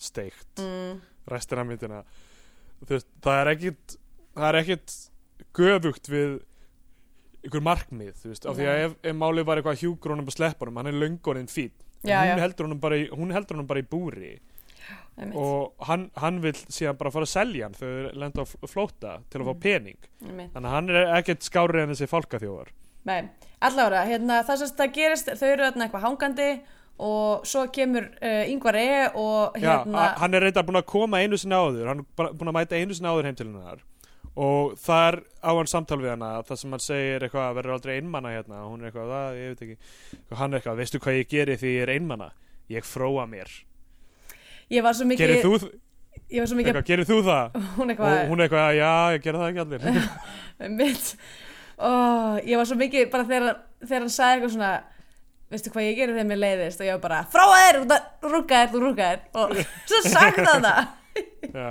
[0.00, 0.62] steikt.
[0.62, 2.00] Mm, restina myndina.
[2.84, 3.98] Veist, það er ekkit
[4.34, 4.96] það er ekkit
[5.54, 6.34] göfugt við
[7.44, 10.78] einhver markmið þú veist, af því að ef, ef málið var eitthvað hjúgrónum og sleppunum,
[10.80, 12.42] hann er löngoninn fín Já, hún, já.
[12.44, 14.34] heldur í, hún heldur honum bara í búri.
[15.34, 18.68] Og hann, hann vil síðan bara fara að selja hann þegar þau lenda á f-
[18.68, 19.60] flótta til að fá Mm.
[19.62, 20.00] pening.
[20.20, 22.72] Þannig að hann er ekkert skárið en þessi fálkaþjóðar
[23.04, 23.28] Nei,
[23.60, 26.50] allavega, hérna, það sem það gerist, þau eru þarna eitthvað hangandi
[27.04, 30.86] og svo kemur uh, yngvar E og Já, hérna, a- hann er reynda búin að
[30.88, 31.88] koma einu sinni áður.
[31.90, 33.82] Hann er búin að mæta einu sinni áður heim til hennar
[34.34, 38.32] og þar á hann samtal við hana það sem hann segir eitthvað verður aldrei einmanna
[38.34, 38.64] hérna?
[38.64, 39.92] Og hún er eitthvað, það, ég veit ekki.
[40.24, 42.32] Og hann er eitthvað, veistu hvað ég geri því ég er einmanna
[42.72, 43.50] ég fróa mér.
[44.72, 45.70] Ég var svo mikið, gerir þú,
[46.32, 47.58] ég var svo mikið, eitthvað, gerir þú það?
[47.76, 50.00] Hún og eitthvað, hún er eitthvað, já, ég gera það ekki allir.
[50.78, 51.12] Mitt,
[51.76, 54.72] oh, ég var svo mikið bara þegar, þegar hann sagði eitthvað svona,
[55.52, 56.80] veistu hvað ég gerir þegar mér leiðist?
[56.80, 57.80] Og ég var bara, fráa þér,
[58.24, 59.24] þú rúkka þér, þú rúkka þér.
[59.42, 59.56] Og
[59.92, 60.70] svo sagði það,
[61.52, 61.68] já.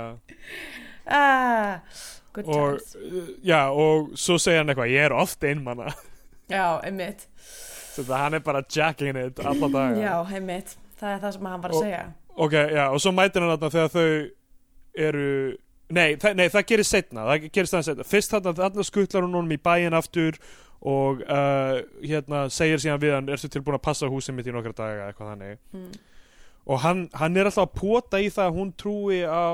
[1.18, 1.98] ah,
[2.42, 5.92] og, uh, já, og svo segir hann eitthvað, ég er oft einmanna
[6.54, 7.26] já, einmitt,
[7.94, 10.00] þetta hann er bara jacking it alla daga.
[10.02, 12.04] Já, einmitt, það er það sem hann var að segja,
[12.34, 14.08] Ok, já, og svo mætir hann þarna þegar þau
[15.08, 15.28] eru
[15.94, 19.52] Nei, það, nei, það gerist setna Það það setna Fyrst þarna, þarna skuttlar hún honum
[19.52, 20.38] í bæinn aftur
[20.84, 24.74] og uh, hérna segir síðan við hann ertu tilbúin að passa húsið mitt í nokkra
[24.76, 25.06] daga?
[25.08, 25.62] Eitthvað þannig.
[25.72, 25.94] Mm.
[26.64, 29.48] og hann, hann er alltaf að pota í það að hún trúi á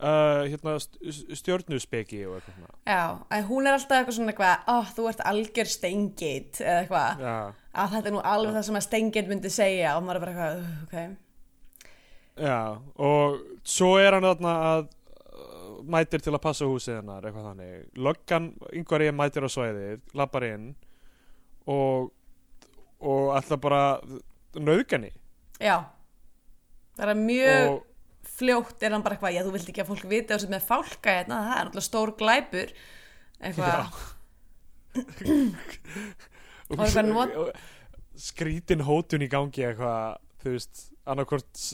[0.00, 3.02] uh, hérna, st- stjörnuspeki og eitthvað Já,
[3.36, 7.36] en hún er alltaf eitthvað svona eitthvað, ó, þú ert algjör steingit eða eitthvað, Já,
[7.84, 10.34] að þetta er nú alveg það sem að steingit myndi segja og maður er bara
[10.34, 11.96] eitthvað, ok,
[12.46, 12.58] já,
[13.08, 13.40] og
[13.76, 17.86] svo er hann þarna að uh, mætir til að passa húsið hennar eitthvað þannig.
[18.08, 20.70] Löggan, yngvar ég mætir á svæðið lappar inn
[21.66, 22.12] og
[22.96, 23.80] og alltaf bara
[24.56, 25.10] nöðgani
[25.60, 25.82] já,
[26.96, 27.82] það er mjög og
[28.36, 31.14] fljótt er hann bara eitthvað, já, þú vilt ekki að fólk vita þessu með fálka
[31.20, 32.74] hérna, það er náttúrulega stór glæpur,
[33.40, 34.04] eitthvað,
[36.70, 37.64] Og eitthvað not-
[38.16, 41.64] skrítin hótun í gangi eitthvað þú veist, annarkvort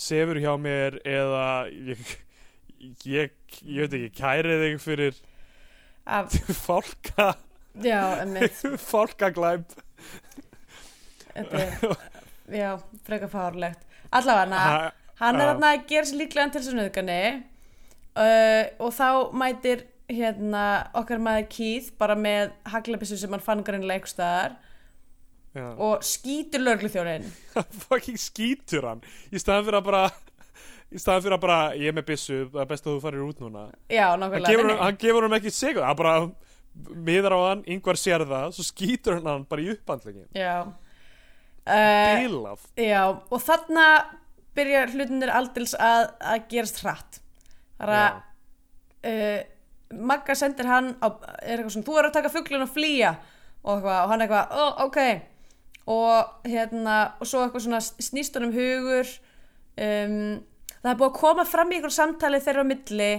[0.00, 2.14] sefur hjá mér eða ég,
[3.04, 5.18] ég, ég veit ekki kæri þig fyrir
[6.06, 6.32] af,
[6.66, 7.32] fólka
[7.84, 8.56] já, emmitt,
[8.90, 9.76] fólkaglæp
[11.36, 11.96] þetta er,
[12.56, 12.70] já,
[13.04, 13.84] frekar fárlegt,
[14.16, 19.86] allavega, hann er þarna að gera sér líklega til þessu nöðgani uh, og þá mætir
[20.10, 20.64] hérna
[20.96, 24.56] okkar maður Keith bara með haglabissu sem hann fann greinlega eitthvað staðar
[25.56, 25.66] Já.
[25.80, 27.26] og skýtur lögluþjónin
[27.86, 29.04] fucking skítur hann.
[29.32, 30.02] Í staðan fyrir að bara
[30.92, 33.24] í staðan fyrir að bara, ég er með byssu það er best að þú farir
[33.24, 33.64] út núna.
[33.90, 35.86] Já, hann gefur, hann gefur hann ekki sigur.
[35.88, 36.18] Hann bara
[36.76, 40.68] miðar á hann, yngvar sér það svo skítur hann hann bara í upphandlingin já.
[41.66, 43.86] Uh, Bílað já, og þarna
[44.56, 47.20] byrja hlutinir aldils að, að gerast hratt.
[47.76, 48.18] Það er að
[49.10, 49.44] uh,
[49.96, 51.06] Magga sendir hann á,
[51.46, 53.12] er eitthvað svona, þú er að taka fuglun og flýja.
[53.62, 54.98] Og, eitthvað, og hann eitthvað, ó, oh, ok.
[55.94, 59.12] Og hérna og svo eitthvað svona snýst hann um hugur.
[59.76, 60.16] Um,
[60.80, 63.12] það er búið að koma fram í einhver samtali þeirra á milli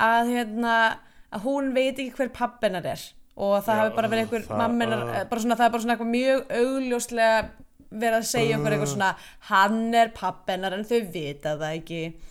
[0.00, 0.74] að hérna
[1.30, 3.06] að hún veit ekki hver pappinar er.
[3.40, 5.24] Og það Já, hafi bara verið einhver það- mamminar, uh.
[5.30, 7.42] bara svona, það er bara svona eitthvað mjög augljóslega
[7.90, 9.12] vera að segja okkur eitthvað svona
[9.50, 12.02] hann er pappennar en þau vita það ekki.
[12.10, 12.30] Það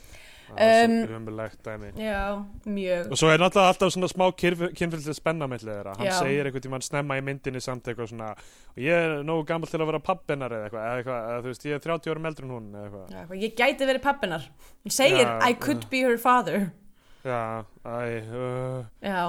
[0.50, 1.92] Um, umulegt dæmi.
[2.02, 3.12] já, mjög.
[3.14, 6.16] Og svo er náttúrulega alltaf svona smá kynfylglega spenna með þeirra, hann Já.
[6.24, 9.78] segir einhvern tímann snemma í myndinni samt eitthvað svona og ég er nógu gammal til
[9.78, 12.48] að vera pappennar eða eitthvað, eða eitthvað eða, þú veist, ég er 30 árum eldri
[12.48, 13.06] en hún eða eitthvað.
[13.14, 14.50] Já, eitthvað, ég gæti verið pappennar.
[14.88, 16.72] Hún segir Já, I could be her father.
[17.22, 17.44] Já,
[17.86, 18.00] æ,
[18.34, 19.22] uh, já,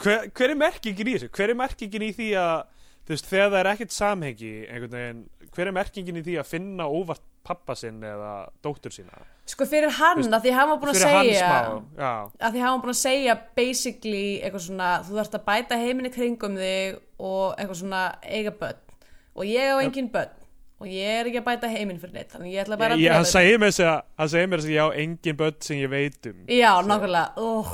[0.00, 1.28] hver, hver er merkingin í þessu?
[1.36, 2.56] Hver er merkingin í því að
[3.04, 5.22] þú veist, þegar það er ekkert samhengi einhvern veginn,
[5.58, 8.32] hver er merkingin í því að finna óvart pappa sinn eða
[8.62, 9.26] dóttur sína?
[9.48, 12.08] sko fyrir hann Veist, að því hann var búin að segja smá,
[12.46, 16.12] að því hann var búin að segja basically eitthvað svona, þú þarfst að bæta heiminni
[16.14, 18.82] kringum þig og eitthvað svona eiga börn.
[19.38, 20.34] Og ég á engin börn.
[20.78, 23.16] Og ég er ekki að bæta heiminn fyrir neitt þannig ég ætla bara að að
[23.16, 26.44] hann segir mér þess að ég á engin börn sem ég veit um.
[26.54, 27.72] Já, nákvæmlega, oh,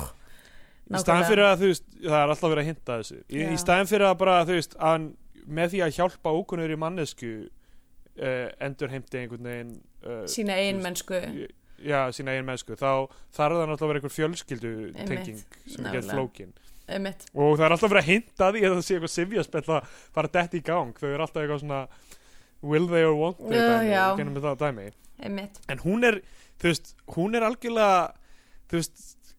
[0.89, 3.19] í staðan fyrir að þú veist, það er alltaf verið að hinta þessu.
[3.29, 5.11] Í, í staðan fyrir að bara þú veist, að
[5.45, 7.35] með því að hjálpa ókunnur í mannesku
[8.21, 11.21] uh, endur heimti einhvern veginn uh, sína ein mennsku.
[11.85, 12.77] já, sína eigin mennsku.
[12.79, 16.53] Þá þarf það náttúrulega að vera einhver fjölskyldu tenging Einmitt, sem er gett flókin.
[16.85, 19.95] Einmitt, og það er alltaf verið að hinta því að það sé eitthvað sifjaspell að
[20.19, 20.99] fara dætt í gang.
[21.01, 21.87] Þau eru alltaf eitthvað svona
[22.65, 24.91] will they or won't they Já, dæmi, dæmi
[25.71, 26.19] en hún er,
[26.61, 28.15] þú veist, hún er algjörlega
[28.69, 29.35] þú veist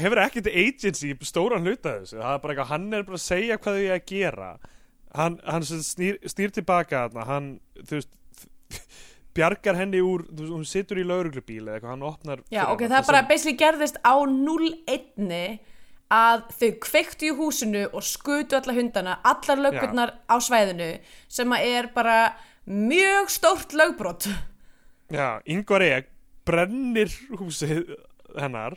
[0.00, 2.20] hefur ekkert agency stóran hluta þessu.
[2.20, 4.50] Það er bara eitthvað, hann er bara að segja hvað þau er að gera
[5.16, 7.52] hann, hann sem snýr, snýr tilbaka hann
[7.82, 8.14] þú veist
[9.36, 12.84] bjargar henni úr, þú veist, hún situr í lauruglubíl eða eitthvað, hann opnar já, ok,
[12.86, 15.58] það þessum- bara basically gerðist á 0-1
[16.10, 20.88] að þau kveiktu í húsinu og skutu alla hundana, allar löggurnar á svæðinu
[21.30, 22.16] sem að er bara
[22.66, 24.26] mjög stórt lögbrot.
[25.10, 26.08] Já, yngvar ég
[26.46, 27.94] brennir húsið
[28.38, 28.74] hennar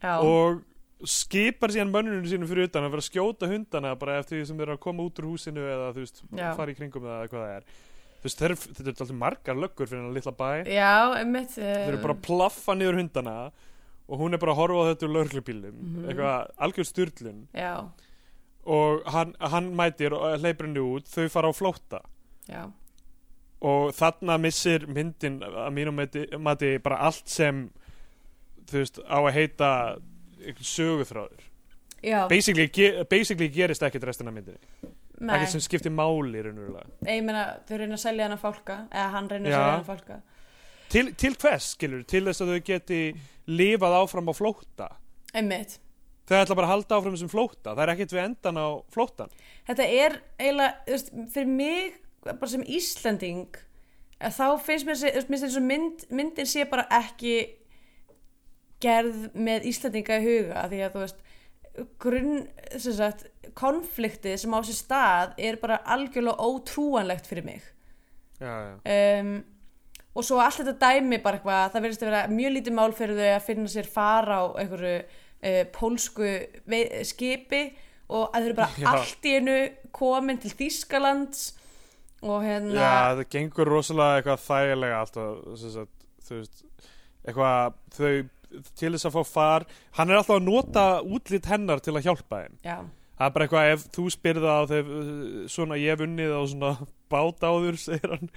[0.00, 0.62] já, og
[1.04, 4.56] skipar síðan mönnunum sínum fyrir utan að vera að skjóta hundana bara eftir því sem
[4.56, 6.48] þeir eru að koma út úr húsinu eða þú veist, Já.
[6.56, 7.66] fara í kringum eða hvað það er.
[8.16, 10.48] Þú veist, þeir, þetta er alltaf margar löggur fyrir hennar litla bæ.
[10.72, 13.36] Já, einmitt þeir eru bara að plaffa niður hundana
[14.08, 16.08] og hún er bara að horfa á þetta úr lauruglubílum Mhm.
[16.08, 17.72] eitthvað algjör styrlun já,
[18.66, 22.00] og hann, hann mætir og hleypur henni út þau fara á flótta.
[22.48, 22.70] Já,
[23.60, 27.68] og þarna missir myndin að mínum mati, mati bara allt sem
[28.66, 29.70] þú veist á að heita
[32.02, 32.26] já.
[32.30, 34.60] Basically, ge basically gerist ekkert restina myndinni.
[35.16, 36.42] Ekkert sem skiptir máli
[37.16, 40.20] ég meina þau reyna að selja hana fólka eða hann reyna að selja hana fólka
[40.92, 43.00] til, til hvers, skilur, til þess að þau geti
[43.50, 44.88] lifað áfram á flótta?
[45.36, 45.78] Einmitt,
[46.28, 47.72] þau ætla bara að halda áfram þessum flótta.
[47.72, 49.32] Það er ekkert við endan á flóttan
[49.66, 51.00] þetta er eiginlega,
[51.34, 53.58] fyrir mig bara sem Íslanding
[54.16, 57.36] að þá finnst mér, og mynd, myndin sé bara ekki
[58.82, 61.24] gerð með Íslandinga í huga því að þú veist
[62.00, 62.46] grunn,
[62.76, 67.62] sem sagt, konfliktið sem á sér stað er bara algjörlega ótrúanlegt fyrir mig
[68.40, 69.20] já, já.
[69.20, 69.32] um,
[70.16, 73.20] og svo allt þetta dæmi bara eitthvað, það verðist að vera mjög lítið mál fyrir
[73.20, 76.32] þau að finna sér fara á einhverju uh, pólsku
[77.10, 77.62] skipi
[78.06, 78.88] og að þau eru bara Já.
[78.94, 79.58] allt í einu
[79.96, 81.46] komin til Þýskalands
[82.26, 86.64] og hérna já, það gengur rosalega eitthvað þægilega alltaf sagt, þú veist
[87.26, 88.12] eitthvað, þau
[88.76, 89.66] til þess að fá far
[89.98, 92.58] hann er alltaf að nota útlit hennar til að hjálpa þeim.
[92.66, 92.76] Já,
[93.16, 96.72] það er bara eitthvað ef þú spyrða þegar svona ég hef unnið á svona
[97.12, 98.30] bát áður segir hann.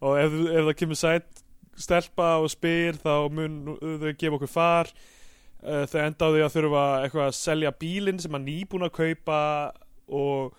[0.00, 1.46] Og ef, ef það kemur sætt
[1.80, 4.92] stelpa og spyr þá mun þau gefa okkur far.
[5.60, 8.94] Uh, þau enda á því að þurfa eitthvað að selja bílinn sem að nýbúin að
[8.96, 9.40] kaupa
[10.08, 10.54] og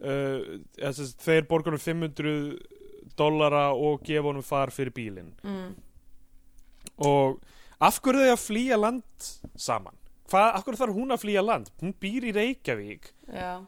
[0.00, 2.56] uh, þeir borgar um 500
[3.16, 5.34] dollara og gefa honum far fyrir bílinn.
[5.44, 5.74] Mm,
[7.04, 7.36] og
[7.82, 9.96] af hverju þau að flýja land saman?
[10.26, 11.72] Hvað, af hverju þarf hún að flýja land?
[11.82, 13.10] Hún býr í Reykjavík.
[13.30, 13.60] Já,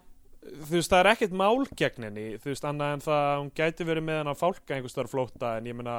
[0.48, 3.52] þú veist, það er ekkert mál gegn henni þú veist, annað en það að hún
[3.60, 5.96] gæti verið með hann að fálka einhvers þar flótta en ég meina,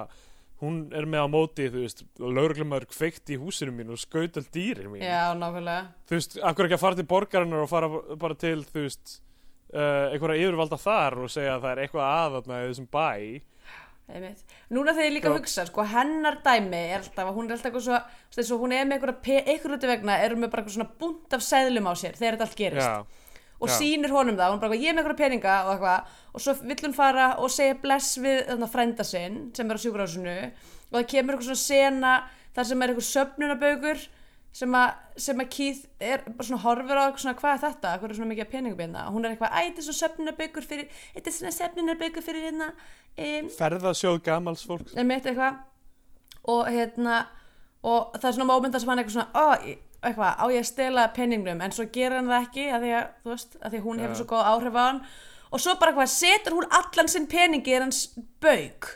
[0.63, 4.47] hún er með á móti þú veist, lauruglumar kveikt í húsinu mín og skaut all
[4.55, 5.05] dýrin mín.
[5.05, 5.31] Já,
[6.09, 9.19] þú veist, af hverju ekki að fara til borgarinnar og fara bara til, þú veist
[9.73, 13.07] uh, einhverja yfirvalda þar og segja að það er eitthvað aðatna í þessum bæ
[14.09, 14.41] Einmitt.
[14.73, 17.69] Núna þegar ég líka að hugsa, sko, hennar dæmi er alltaf að hún er alltaf
[17.69, 21.35] eitthvað svo, svo hún er með einhverju hluti vegna, er hún með bara svona bunt
[21.37, 23.27] af seðlum á sér þegar þetta allt gerist já,
[23.59, 23.75] og já.
[23.75, 26.55] sýnir honum það, hún er bara ég er með einhverja peninga og eitthvað, og svo
[26.71, 30.97] vill hún fara og segja bless við þarna frænda sinn sem er á sjúkrásinu og
[30.97, 32.15] það kemur eitthvað svona sena
[32.57, 34.05] þar sem er eitthvað söfnunabaugur
[34.59, 37.91] sem að, sem að Keith er bara svona horfur á eitthvað svona, hvað er þetta,
[37.99, 39.03] hvað er svona mikið peningum hérna?
[39.07, 42.47] Og hún er eitthvað, æ, þetta er svona söfnunabaugur fyrir, þetta er svona söfnunabaugur fyrir
[42.49, 44.97] hérna um, ferðasjóð gamals fólks.
[44.99, 45.61] einmitt eitthvað.
[46.49, 47.21] Og hérna
[47.87, 49.47] og það er svona mómenta sem hann eitthvað svona ó,
[50.03, 53.09] eitthvað, á ég að stela penningnum en svo gera hann það ekki að því að,
[53.23, 54.03] þú veist, að því hún Já.
[54.05, 55.01] hefur svo góð áhrif á hann.
[55.49, 58.03] Og svo bara hvað setur hún allan sinn peningi er hans
[58.43, 58.91] bauk.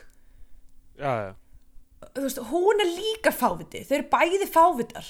[1.00, 1.32] Já, já.
[2.14, 3.80] Þú veist, hún er líka fáviti.
[3.88, 5.08] Þau eru bæði fávitar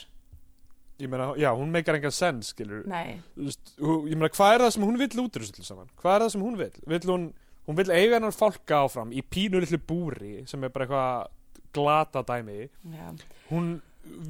[1.02, 4.84] ég meina, já, hún meikar engan sens skilur, nei, ég meina, hvað er það sem
[4.86, 6.76] hún vill út úr þessu öllu saman, hvað er það sem hún vill?
[6.92, 7.24] Vill hún,
[7.66, 11.32] hún vill eiga hennar fólka áfram í pínu litlu búri sem er bara eitthvað
[11.74, 12.68] glata dæmi.
[12.94, 13.08] Já,
[13.50, 13.72] hún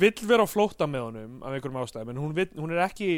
[0.01, 3.11] vill vera á flótta með honum af einhverjum ástæðum, en hún, vill, hún er ekki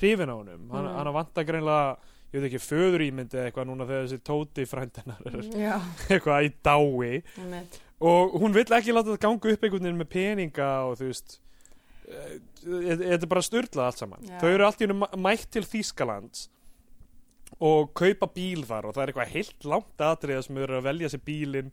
[0.00, 0.96] hrifin á honum, hann, Mm.
[0.96, 1.96] hann vantar greinlega
[2.34, 5.76] ég veit ekki, föður ímyndi eða eitthvað núna þegar þessi tóti frændennar er já.
[6.08, 7.22] eitthvað í dái.
[7.38, 7.80] Einmitt.
[8.00, 11.36] og hún vill ekki láta þetta ganga upp einhvern veginn með peninga og þú veist
[12.04, 14.38] þetta er bara styrlað allt saman Já.
[14.42, 16.46] þau eru allt í hennu mætt til Þýskalands
[17.64, 21.12] og kaupa bíl þar og það er eitthvað heilt langt atriða sem eru að velja
[21.12, 21.70] sér bílinn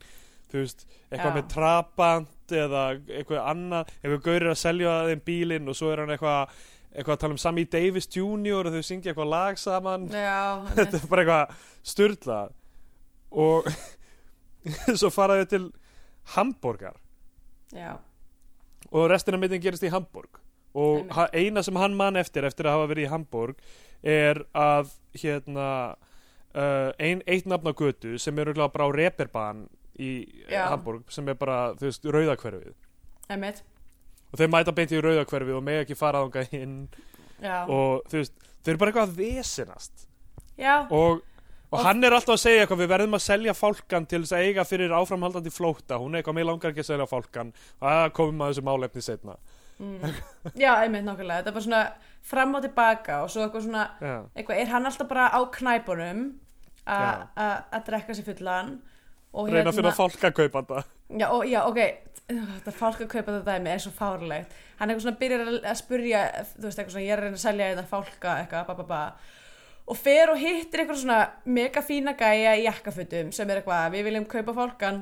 [0.52, 1.38] þú veist, eitthvað Já.
[1.38, 6.14] með trabant eða eitthvað annað eitthvað gaurir að selja þeim bílinn og svo er hann
[6.16, 6.56] eitthvað
[6.92, 8.68] eitthvað að tala um Sammy Davis Jr.
[8.68, 10.42] og þau syngja eitthvað lag saman já,
[10.76, 12.56] þetta er bara eitthvað styrlað
[13.32, 13.70] og
[15.00, 15.64] svo fara þau til
[16.36, 17.00] Hamburgar
[17.72, 17.96] já,
[18.92, 20.42] og restina myndin gerist í Hamburg
[20.78, 23.66] og eina sem hann man eftir eftir að hafa verið í Hamburg
[24.02, 25.68] er að hérna
[26.56, 29.66] uh, ein, eitt nafn á götu sem er örugglega bara á Reeperbahn
[30.00, 30.12] í
[30.48, 30.70] Já.
[30.72, 32.78] Hamburg sem er bara, þú veist, rauðakverfið
[33.32, 33.64] einmitt.
[34.32, 36.78] Og þeir mæta beint í rauðakverfið og mega ekki fara þangað inn.
[37.42, 40.08] Já, og þú veist, þeir eru bara eitthvað að vesinast
[40.60, 41.22] já, og,
[41.72, 44.46] og hann er alltaf að segja eitthvað við verðum að selja fálkan til þess að
[44.48, 48.06] eiga fyrir áframhaldandi flóta hún er eitthvað, mér langar ekki að selja fálkan og það
[48.20, 49.38] komum að þessu málefni setna
[49.82, 50.14] mm.
[50.64, 51.42] já, einmitt nákvæmlega.
[51.42, 51.82] Þetta er bara svona
[52.32, 54.16] fram og tilbaka og svo eitthvað svona Já.
[54.36, 56.24] eitthvað, er hann alltaf bara á knæpunum
[56.92, 58.80] að drekka sér fullan
[59.32, 60.84] og hérna- reyna að finna fálkakaupanda.
[61.20, 61.80] Já, og, já, ok,
[62.32, 65.78] þetta fólk að kaupa þetta dæmi er svo fárlegt hann eitthvað svona byrjar að, að
[65.80, 68.76] spurja þú veist eitthvað svona, ég er að reyna að selja þetta fálka eitthvað, ba,
[68.76, 69.02] ba, ba.
[69.92, 74.08] Og fer og hittir eitthvað svona mega fína gæja í jakkafutum sem er eitthvað, við
[74.08, 75.02] viljum kaupa fálkan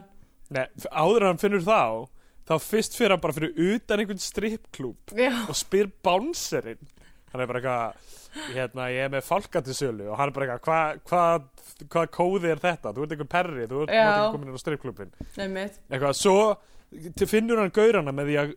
[0.50, 2.10] Nei, áður en hann finnur þá
[2.50, 6.82] þá fyrst fyrir hann bara fyrir utan einhvern strippklúb já, og spyr bánserinn.
[7.30, 10.08] Hann er bara eitthvað hérna, ég er með fálka til sölu.
[10.10, 13.68] Og hann er bara eitthvað hvað hva, hva kóði er þetta, þú ert einhver perri
[13.70, 18.40] þú ert ekki komin inn á strippklúbin nefnir eitthvað, svo finnur hann gaurana með því
[18.42, 18.56] að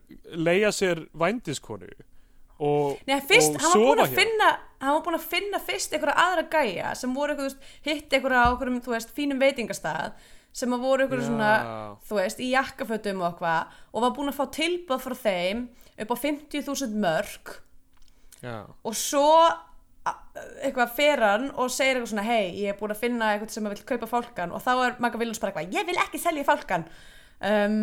[0.49, 1.91] leia sér vændiskonu
[2.63, 4.51] og, Nei, fyrst, og sofa hjá finna
[4.83, 8.15] hann var búin að finna fyrst einhverja aðra gæja sem voru eitthvað, þú veist, hitt
[8.19, 10.15] einhverja á einhverjum, þú veist, fínum veitingastað
[10.53, 11.29] sem að voru einhverju Já.
[11.31, 11.51] svona
[12.09, 15.63] þú veist, í jakkafötum og eitthvað og var búin að fá tilbúð frá þeim
[16.03, 17.53] upp á 50.000 mörg
[18.43, 19.25] já, og svo
[20.05, 20.19] a-
[20.67, 23.69] eitthvað fer hann og segir eitthvað svona hei, ég er búin að finna eitthvað sem
[23.71, 26.45] að vil kaupa fálkan og þá er Magga Viljons bara eitthvað ég vil ekki selja
[26.49, 26.85] fálkan
[27.41, 27.79] um,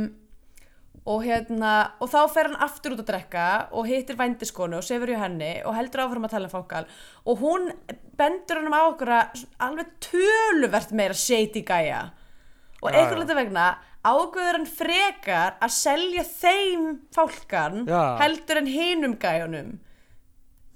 [1.09, 5.09] og hérna og þá fer hann aftur út að drekka og hittir vændiskonu og sefur
[5.09, 6.89] í henni og heldur áfram að tala um fálkan
[7.25, 7.69] og hún
[8.19, 12.09] bendur hann á okkur að alveg töluvert meira shady gæja.
[12.79, 13.67] Og einhvern veginn vegna
[14.05, 16.85] ágöður hann frekar að selja þeim
[17.15, 18.01] fálkan Já.
[18.21, 19.73] heldur en hinum gæjunum.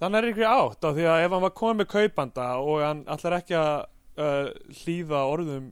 [0.01, 3.05] Þannig er ykkur átt af því að ef hann var komið með kaupanda og hann
[3.13, 3.75] ætlar ekki að
[4.17, 4.49] uh,
[4.81, 5.69] hlýða orðum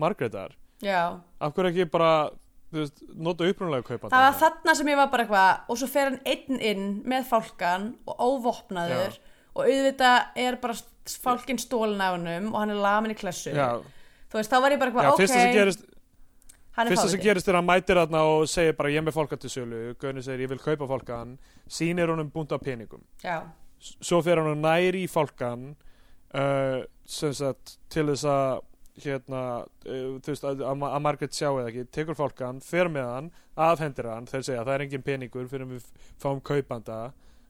[0.00, 2.12] Margreðar af hverju ekki bara
[2.80, 4.16] veist, nota upprunlega kaupanda.
[4.16, 7.28] Það var þarna sem ég var bara eitthvað og svo fer hann einn inn með
[7.28, 9.18] fálkan og óvopnaður
[9.52, 10.76] og auðvitað er bara
[11.22, 13.52] fálkin stólin af hannum og hann er lamin í klessu.
[13.52, 13.80] Já,
[14.32, 15.56] þú veist, þá var ég bara já eitthvað, fyrsta sem ok.
[15.58, 15.82] gerist
[16.72, 19.16] er fyrsta sem gerist er að hann mætir þarna og segir bara ég er með
[19.18, 19.80] fólka til sölu.
[20.00, 21.34] Gunni segir ég vil kaupa fólkan
[21.68, 23.02] sýnir honum búnt af peningum.
[23.24, 23.42] Já,
[23.82, 25.72] S- svo fer hann næri í fólkan
[26.32, 28.62] uh, til þess að
[29.00, 29.42] hérna,
[29.86, 33.30] uh, þú veist, að, að að Margaret sjá eða ekki, tekur fólkan, fer með hann
[33.56, 35.86] afhendir hann, þeir segja það er engin peningur fyrir við
[36.20, 37.04] fáum kaupanda.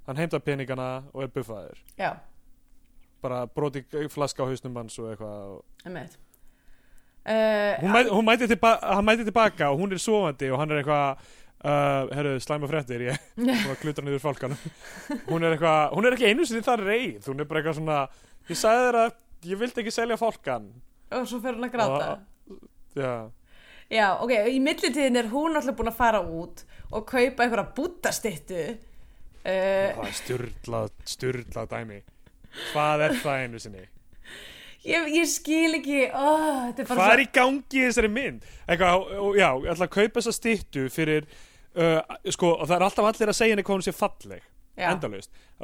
[0.07, 1.79] Hann heimtar peningana og er buffaður.
[1.95, 2.17] Já,
[3.23, 5.63] bara broti flaska á hausnum hans og eitthvað og
[7.23, 10.75] uh, hún, mæti, hún mæti tilba hann mæti tilbaka og hún er sofandi og hann
[10.75, 11.23] er eitthvað
[11.63, 13.29] uh, herru, slæma fréttir ég
[13.69, 14.71] hún klutar niður fólkanum
[15.29, 18.01] hún er eitthvað, hún er ekki einu sinni það reið hún er bara eitthvað svona,
[18.51, 19.13] ég sagði þér að
[19.53, 20.73] ég vildi ekki selja fólkan
[21.19, 22.11] og svo fer hann að gráta.
[22.97, 23.13] Já,
[23.93, 28.65] já, ok, í millitíðin er hún alltaf búin að fara út og kaupa einhverja búttastittu
[28.73, 32.03] uh, það er styrlað styrlað dæmi.
[32.73, 33.87] Hvað er það einu sinni?
[34.83, 36.03] Ég, ég skil ekki.
[36.11, 38.47] Oh, er hvað er í gangi þessari mynd?
[38.67, 39.07] Eitthvað,
[39.39, 41.29] já, ég ætla að kaupa þessa styttu fyrir
[41.79, 44.49] uh, sko, og það er alltaf allir að segja henni hvað hún sé falleg.
[44.83, 45.05] Og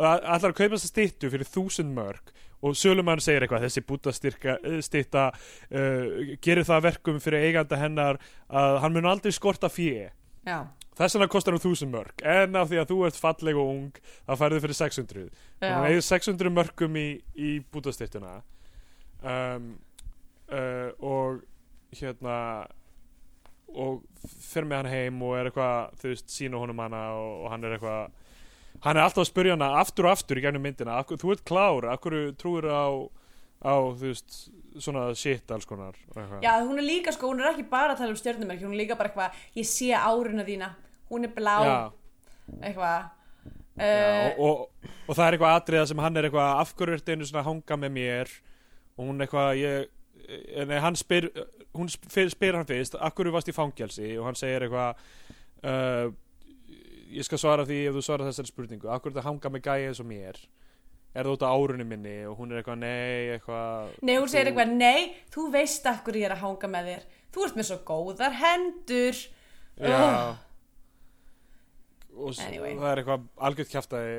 [0.05, 2.33] það ætlar að kaupa þessa styttu fyrir þúsund mörg
[2.63, 8.21] og sölumann segir eitthvað þessi búta stytta uh, gerir það að verkum fyrir eiganda hennar
[8.49, 10.09] að hann mun aldrei skorta fjö
[10.49, 10.59] já,
[10.99, 14.01] þess vegna kostar hún þúsund mörg en af því að þú ert falleg og ung
[14.27, 18.41] þá færðu fyrir 600 og já, eigið 600 mörgum í, í bútastyttuna
[19.23, 19.71] um,
[20.51, 21.45] uh, og
[21.99, 22.39] hérna
[23.69, 27.53] og fer með hann heim og er eitthvað þú veist, sína honum hana og, og
[27.53, 28.25] hann er eitthvað
[28.85, 31.89] hann er alltaf að spyrja hana aftur og aftur í gegnum myndina, þú ert klár
[31.93, 32.87] af hverju trúir á,
[33.65, 34.41] á þú veist,
[34.79, 35.97] svona shit alls konar.
[36.45, 38.85] Já, hún er líka sko, hún er ekki bara að tala um stjörnumerki, hún er
[38.85, 40.73] líka bara eitthvað, ég sé áruna þína,
[41.11, 41.79] hún er blá, Já,
[42.63, 42.99] eitthvað.
[42.99, 43.15] já,
[43.79, 47.15] Uh, og, og, og það er eitthvað atriða sem hann er eitthvað af hverju ertu
[47.15, 48.33] einu svona hanga með mér?
[48.99, 49.85] Og hún eitthvað ég,
[50.27, 51.29] eh, nei, hann spyr
[51.79, 54.09] hún spyr, spyr hann fyrst af hverju varst í fangelsi?
[54.19, 54.99] Og hann segir eitthvað
[55.63, 56.11] uh,
[57.17, 60.03] ég skal svara því ef þú svara þessari spurningu ertu að hanga með gæja eins
[60.03, 60.41] og mér
[61.17, 64.51] er það út á árunni minni og hún er eitthvað nei eitthvað nei, hún segir
[64.51, 67.79] eitthvað, nei, þú veist hverju ég er að hanga með þér, þú ert með svo
[67.89, 69.23] góðar hendur.
[69.79, 70.37] Já Ugh.
[72.19, 72.75] og Anyway.
[72.75, 74.19] það er eitthvað algjört kjaftaði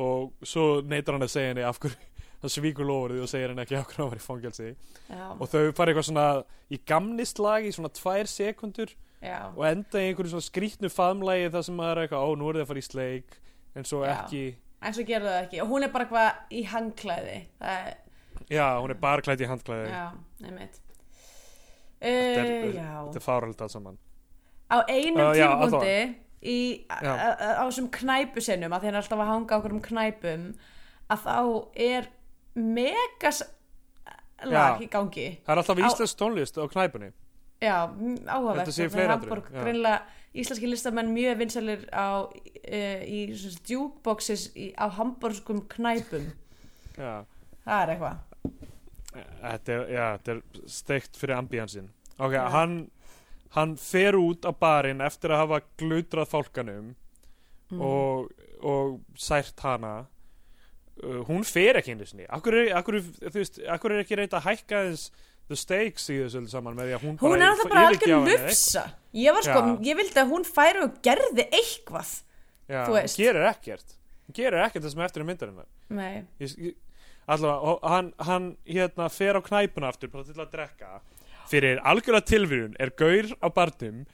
[0.00, 2.08] og svo neytar hann að segja henni af hverju
[2.40, 4.68] það svíkur lofurði og segir henni ekki af hverju hann var í fangelsi
[5.10, 6.26] Já, og þau fara eitthvað svona
[6.70, 11.48] í gamnist lag í svona tvær sekundur já, og enda í einhverju svona skrýtnu faðmlagi
[11.54, 13.40] þar sem maður er eitthvað, ó, nú er þið að fara í sleik
[13.76, 14.12] en svo Já.
[14.16, 14.44] ekki.
[14.80, 15.60] En svo gerðu það ekki.
[15.60, 17.98] Og hún er bara eitthvað í hangklæði, það er,
[18.48, 19.90] já, hún er bara klætt í handklæði.
[19.92, 20.06] Já,
[20.46, 20.80] nefnitt.
[22.00, 24.00] Uh, þetta er fárhald allt saman.
[24.72, 29.74] Á einum Uh, í, á þessum knæpusinnum að því hann er alltaf að hanga okkur
[29.76, 30.44] um knæpum
[31.12, 31.40] að þá
[31.76, 32.06] er
[32.56, 33.42] megas
[34.48, 35.26] lag í gangi.
[35.44, 37.10] Það er alltaf íslensk tónlist á knæpunni
[37.60, 37.76] já,
[38.26, 38.64] áhugavert.
[38.64, 39.64] Þetta sé í og fleiri Hamborg atriðum, já.
[39.64, 40.00] greinlega
[40.40, 43.20] íslenski listamenn mjög vinsælir á uh, í
[44.56, 46.28] í, á hamburgskum knæpum.
[46.96, 47.24] Já,
[47.66, 48.26] það er eitthvað.
[49.10, 51.88] Þetta er, já, þetta er steikt fyrir ambiansinn
[52.20, 52.44] ok, Já.
[52.54, 52.74] hann
[53.56, 56.92] hann fer út á barinn eftir að hafa glutrað fólkanum
[57.70, 57.80] Mm.
[57.86, 58.30] og,
[58.66, 60.06] og sært hana.
[61.02, 62.24] Uh, hún fer ekki einu sinni.
[62.26, 62.96] Akkur er, akkur,
[63.30, 65.12] veist, akkur er ekki reynt að hækka þess
[65.50, 68.18] the stakes í þessu saman með því að hún, hún er bara alltaf bara yfirgefa
[68.22, 68.84] algjör lufsa
[69.20, 69.72] ég var sko, Já.
[69.90, 72.12] ég vildi að hún færi og gerði eitthvað
[72.70, 73.18] Já, þú hún veist.
[73.18, 73.96] gerir ekkert.
[74.28, 75.68] Hún gerir ekkert það sem er eftir í myndarinnar.
[75.90, 76.12] Nei,
[77.30, 81.00] allavega, og hann, hann hérna fer á knæpuna aftur bara til að drekka.
[81.50, 84.04] Fyrir algjörlega tilvíðun er gaur á barnum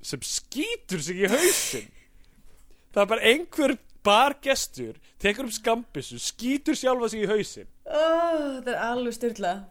[0.00, 1.92] sem skýtur sig í hausinn.
[2.96, 3.76] Það er bara einhver
[4.06, 7.68] bargestur tekur um skambissu, skýtur sjálfa sig í hausinn.
[7.84, 9.64] Oh, þetta er alveg styrlað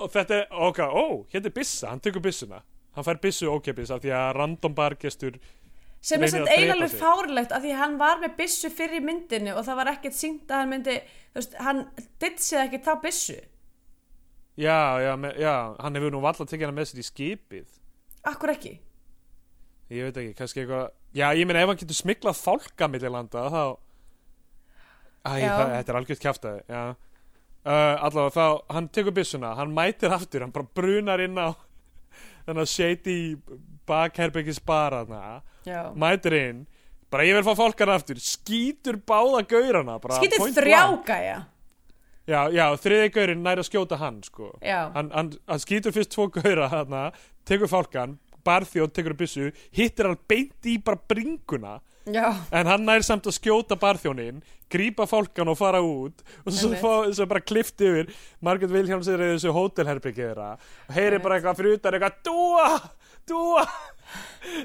[0.00, 2.62] og þetta er, ok, ó, hérna er bissa hann tekur bissuna,
[2.96, 5.38] hann fær bissu ókepis af því að random bargestur
[6.00, 9.66] sem er að drepa eiginlega fárlegt af því hann var með byssu fyrir myndinu og
[9.66, 10.94] það var ekkert syngt að hann myndi
[11.36, 11.82] veist, hann
[12.22, 13.36] ditsið ekki þá byssu.
[14.60, 17.76] Já, já, me, já, hann hefur nú valla tekið hann með sér í skipið.
[18.28, 18.72] Akkur ekki?
[19.92, 23.46] Ég veit ekki, kannski eitthvað já, ég meina ef hann getur smiklað fálka millir landa
[23.52, 23.62] þá
[25.20, 26.82] Æ, það, þetta er algjört kjaftaði já.
[27.64, 31.52] Uh, allavega þá, hann tekur byssuna hann mætir aftur, hann bara brunar inn á
[32.46, 33.36] þennan shady
[33.88, 35.04] bakherbyggis bara
[35.66, 35.90] já.
[35.94, 36.66] mætir inn
[37.10, 41.06] bara ég vil fá fólkan aftur, skýtur báða gaurana bara skýtið point þrjá blank.
[41.10, 41.38] gæja
[42.30, 44.52] já, já, þriði gaurin næri að skjóta hann sko.
[44.62, 47.06] já, hann, hann, hann skýtur fyrst tvo gaura þarna,
[47.48, 51.78] tekur fálkan barþjóð, tekur upp byssu, hittir hann beint í bara bringuna
[52.14, 54.40] já, en hann nær samt að skjóta barþjónin
[54.70, 58.10] grípa fálkan og fara út og svo, fá, svo bara klift yfir.
[58.44, 62.68] Margaret Williams er í þessu hótelherbyggið þeirra og heyri bara eitthvað fyrir utan eitthvað dúa,
[63.30, 63.64] dúa.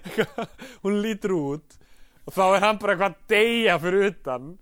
[0.84, 1.80] Hún lítur út
[2.26, 4.54] og þá er hann bara eitthvað að deyja fyrir utan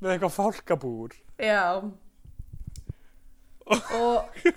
[0.00, 1.18] með eitthvað fálkabúr.
[1.40, 1.64] Já.
[3.64, 4.48] Og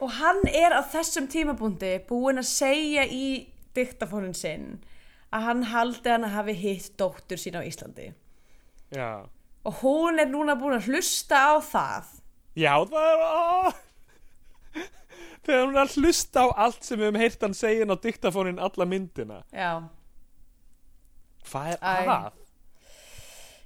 [0.00, 4.78] og hann er á þessum tímabúndi búinn að segja í diktafónin sinn
[5.30, 8.10] að hann haldi hann að hafi hitt dóttur sín á Íslandi
[8.94, 9.10] já,
[9.64, 12.10] og hún er núna búin að hlusta á það
[12.58, 13.72] já það er ó.
[15.46, 17.98] þegar hún er að hlusta á allt sem við höfum heyrt hann segja inn á
[18.02, 19.70] diktafónin alla myndina já,
[21.50, 22.14] hvað er Æ.
[22.16, 22.32] að?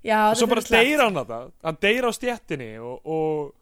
[0.05, 0.85] já og svo bara slæmt.
[0.85, 3.55] deyr hann þetta hann deyr á stjettinni og, og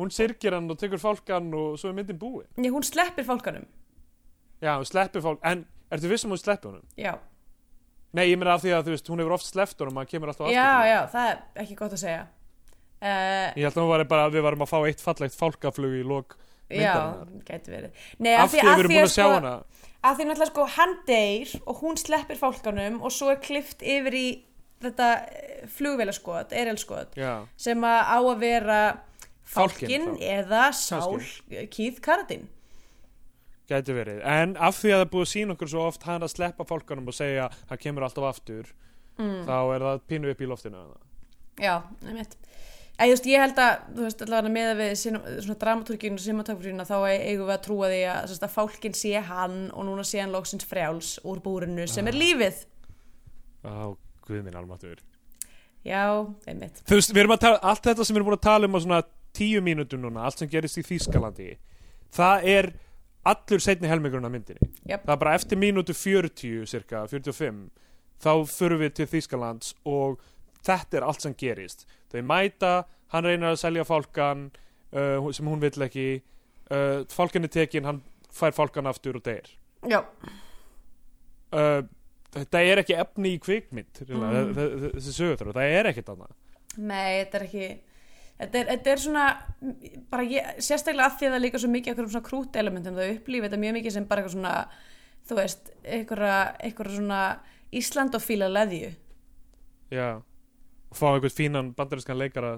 [0.00, 3.66] hún syrgir hann og tekur fálkan og svo er myndin búin Já, hún sleppir fólkanum
[4.62, 6.86] já, hún sleppir fálk en ertu vissum hún sleppir honum?
[6.96, 7.18] já,
[8.16, 10.32] nei, ég meina af því að þú veist, hún hefur oft sleppt honum hann kemur
[10.32, 12.22] alltaf aftur já, já, það er ekki gott að segja.
[13.00, 16.36] Uh, ég held að var bara við varum að fá eitt fallegt fálkaflug í lok
[16.68, 17.44] já, myndarinnar.
[17.48, 18.04] gæti verið.
[18.18, 19.54] Nei, af því að við erum búin að sjá sko, hana.
[20.00, 24.18] að því náttúrulega sko hann deyr og hún sleppir fólkanum og svo er klift yfir
[24.18, 24.26] í
[24.80, 25.08] þetta
[25.76, 28.80] flugvélaskot, erilskot já, sem að á að vera
[29.50, 30.22] fálkin þá.
[30.38, 31.20] eða sál
[31.72, 32.48] Keith Carradine
[33.70, 34.20] gæti verið.
[34.26, 37.10] En af því að það búið að sína okkur svo oft hann að sleppa fálkanum
[37.10, 38.70] og segja hann kemur alltaf aftur
[39.20, 39.42] mm.
[39.48, 40.84] þá er það pínu upp í loftinu
[41.60, 41.74] já,
[43.08, 46.96] just, ég held að, þú veist, allavega með við sin- svona dramatúrkinu og cinematografíuna þá
[47.10, 50.34] eigum við að trúa því að, sérst, að fálkin sé hann og núna sé hann
[50.34, 52.64] loksins frjáls úr búrinu sem er lífið.
[53.64, 53.92] Á,
[54.26, 55.00] guð minn almáttur
[55.80, 56.82] Já, einmitt.
[56.84, 58.76] Þú veist, við erum að tala, allt þetta sem við erum búin að tala um
[58.76, 59.02] á svona
[59.32, 61.54] tíu mínútum núna, allt sem gerist í Þýskalandi
[62.14, 62.70] það er
[63.28, 64.70] allur setni helmingurinn af myndinni.
[64.88, 65.04] Jep.
[65.06, 67.70] það er bara eftir mínútu 40 cirka, 45
[68.20, 70.20] þá förum við til Þýskalands og
[70.66, 71.86] þetta er allt sem gerist.
[72.12, 72.72] Þau mæta,
[73.12, 74.50] hann reynir að selja fálkan
[74.92, 76.08] uh, sem hún vill ekki
[76.70, 78.02] uh, fálkan er tekin, hann
[78.32, 79.48] fær fálkan aftur og deyr.
[79.88, 80.02] Já,
[81.56, 81.80] uh,
[82.34, 84.52] þetta er ekki efni í kvikmynd Mm.
[84.96, 86.34] þessi sögurþróð, það er ekkert annað.
[86.78, 87.68] Nei, þetta er ekki
[88.40, 89.24] Þetta er, þetta er svona,
[90.12, 93.12] bara ég, sérstaklega að því að það líka svo mikið eitthvað svona krút elementum, það
[93.18, 94.54] upplýfi þetta mjög mikið sem bara eitthvað svona,
[95.28, 97.22] þú veist, eitthvað, svona
[97.80, 98.88] Ísland og fíla leðju.
[99.94, 100.08] Já
[100.90, 102.56] og fá einhvern fínan bandarískan leikara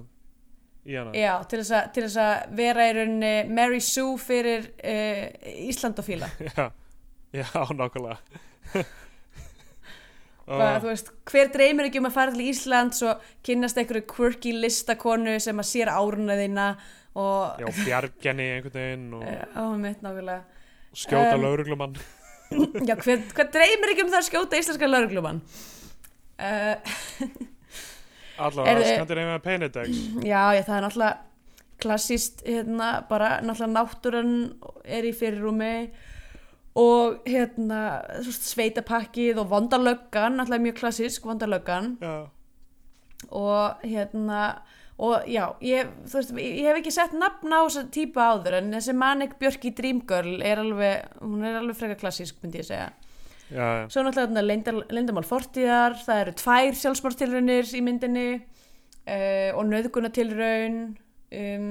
[0.89, 5.27] í hana Já, til þess, að, vera í rauninni Mary Sue fyrir uh,
[5.69, 6.31] Ísland og fíla.
[6.49, 6.71] Já,
[7.33, 8.19] já nákvæmlega
[10.53, 14.05] Bara, Ó, þú veist, hver dreymir ekki um að fara til Íslands og kynnast einhverju
[14.11, 16.67] quirky listakonu sem að sér áruna þína
[17.17, 20.43] og Já, bjargjenni einhvern veginn og Já, á mitt nákvæmlega.
[20.93, 21.97] skjóta Um, um, lauruglumann
[22.89, 25.43] Já, hver, hver dreymir ekki um það að skjóta íslenska lauruglumann?
[26.43, 26.77] Uh,
[28.43, 29.89] Allavega, er- Skandinavian Penedex
[30.25, 31.19] já, já, það er náttúrulega
[31.83, 34.33] klassíst, hérna, bara náttúrulega náttúran
[34.85, 36.12] er í fyrirrúmi og
[37.29, 37.81] hérna,
[38.23, 42.15] þú veist, sveitapakkið og vondalöggan, náttúrulega mjög klassísk vondalöggan Já,
[43.29, 44.63] og hérna
[45.03, 48.75] og já, ég, þú veist, ég hef ekki sett nafn á þessa típa áður en
[48.77, 52.93] þessi Manik Björk í Dreamgirl er alveg, hún er alveg frekar klassísk myndi ég segja.
[53.53, 59.67] Já, já, Svo náttúrulega leyndar, leyndamál fortíðar, það eru tvær sjálfsmártilraunir í myndinni uh, og
[59.69, 60.79] nöðgunatilraun.
[61.33, 61.67] Um,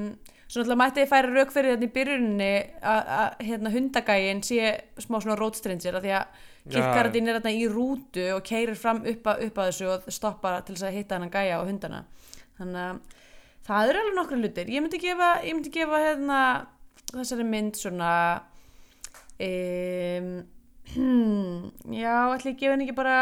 [0.52, 2.54] svo náttúrulega mætti ég færa rauk fyrir þetta í byrjuninni
[2.92, 6.26] að að, hérna, hundagægin sé smá svona roadstranger af því að
[6.74, 10.60] kirkaradín er þarna í rútu og keirir fram upp að, upp að þessu og stoppar
[10.68, 12.02] til þess að hitta hennan gæja og hundana.
[12.60, 13.00] Þannig að
[13.70, 14.74] það eru alveg nokkru hlutir.
[14.76, 16.40] Ég myndi gefa, ég myndi gefa hérna,
[17.14, 18.12] þessari mynd svona...
[19.42, 20.34] Um,
[22.04, 23.18] já, ætli ég gefa henni ekki bara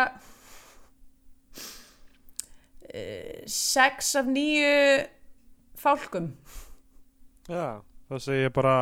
[2.89, 4.73] uh, sex af nýju
[5.79, 6.33] fálkum.
[7.49, 7.67] Já.
[8.09, 8.75] Það segi ég bara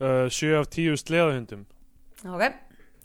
[0.00, 1.64] uh, 7 af 10 sleðahundum.
[2.24, 2.44] Ok,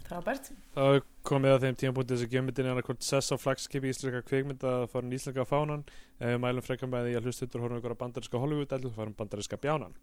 [0.07, 0.51] frábært.
[0.75, 4.75] Það komið að þeim tímapunkti þess að gefmyndin er annarkvort sess á flagskipi íslenska kvikmynda
[4.83, 5.83] að fara íslenska fánan.
[6.19, 9.17] Ef við mælum frekar með því að hlustutur horfum ykkur á bandariska Hollywood eða farum
[9.19, 9.95] bandariska bjánan.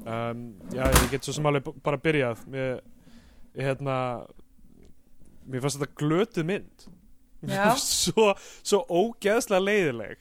[0.00, 2.44] Um, Já, ég get svo sem alveg bara byrjað.
[2.50, 2.80] Mér,
[3.54, 3.96] ég, hérna
[5.50, 6.86] mér fannst þetta glötuð mynd.
[7.80, 10.18] Svo, svo ógeðslega leiðileg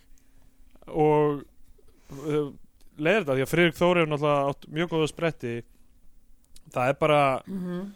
[0.87, 1.41] og
[2.15, 2.51] uh,
[2.99, 5.53] leiðir þetta því að Friðrik Þóri er náttúrulega átt mjög góða spretti.
[6.73, 7.87] Það er bara Mm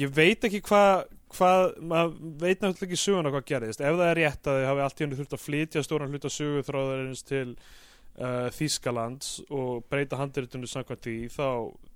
[0.00, 1.02] ég veit ekki hvað
[1.34, 4.80] hvað, maður veit náttúrulega ekki söguna hvað gerðist, ef það er rétt að þið hafi
[4.84, 10.70] allt í henni þurft að flytja stóran hluta söguþráðarins til uh, Þýskalands og breyta handritunni
[10.70, 11.48] samkvæmt því, þá,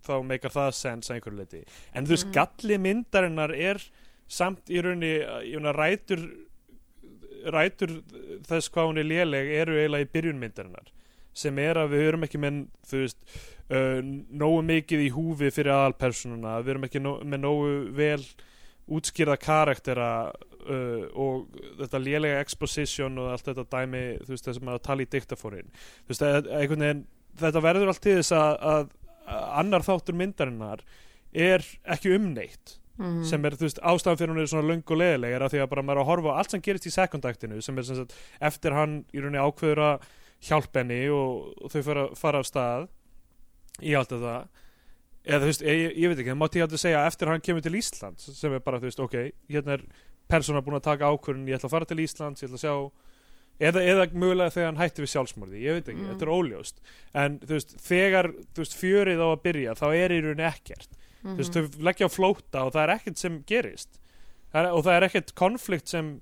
[0.05, 1.63] þá meikar það sens að einhverju leiti,
[1.95, 2.35] en þú veist Mhm.
[2.37, 3.81] galli myndarinnar er
[4.29, 5.15] samt í rauninni,
[5.73, 6.27] rætur
[7.49, 7.95] rætur
[8.49, 10.93] þess hvað hún er léleg eru eiginlega í byrjun myndarinnar
[11.37, 13.19] sem er að við erum ekki með þú veist,
[13.71, 18.23] uh, nógu mikið í húfi fyrir aðalpersonuna, við erum ekki með nógu vel
[18.89, 24.83] útskýrða karaktera uh, og þetta lélega exposition og allt þetta dæmi þú veist þess að
[24.87, 27.05] tala í diktafórin þú veist, einhvern veginn
[27.39, 28.91] þetta verður allt til þess að, að,
[29.61, 30.85] annar þáttur myndarinnar
[31.37, 33.25] er ekki umneitt -hmm.
[33.25, 35.63] sem er, þú veist, ástæðan fyrir hún er svona löng og leðileg er að því
[35.63, 38.01] að bara maður er að horfa á allt sem gerist í sekundaktinu sem er sem
[38.01, 38.17] sagt
[38.51, 40.09] eftir hann í rauninni ákveður að
[40.45, 42.89] hjálpa henni og, þau fara, fara af stað
[43.83, 44.37] í allt þetta
[45.29, 47.65] eða þú veist, ég, ég veit ekki, það mátti ég að segja eftir hann kemur
[47.67, 49.17] til Ísland sem er bara, þú veist, ok,
[49.51, 49.83] hérna er
[50.31, 52.75] persóna búin að taka ákvörðun, ég ætla að fara til Íslands ég ætla að sjá
[53.69, 56.11] eða, eða mögulega þegar hann hætti við sjálfsmorði, ég veit ekki, Mm.
[56.15, 56.77] þetta er óljóst
[57.15, 60.89] en þú veist, þegar þú veist, fjörið á að byrja, þá er í rauninni ekkert
[61.25, 61.35] Mhm.
[61.35, 63.99] þú veist, þau leggja á flóta og það er ekkert sem gerist
[64.55, 66.21] það er, og það er ekkert konflikt sem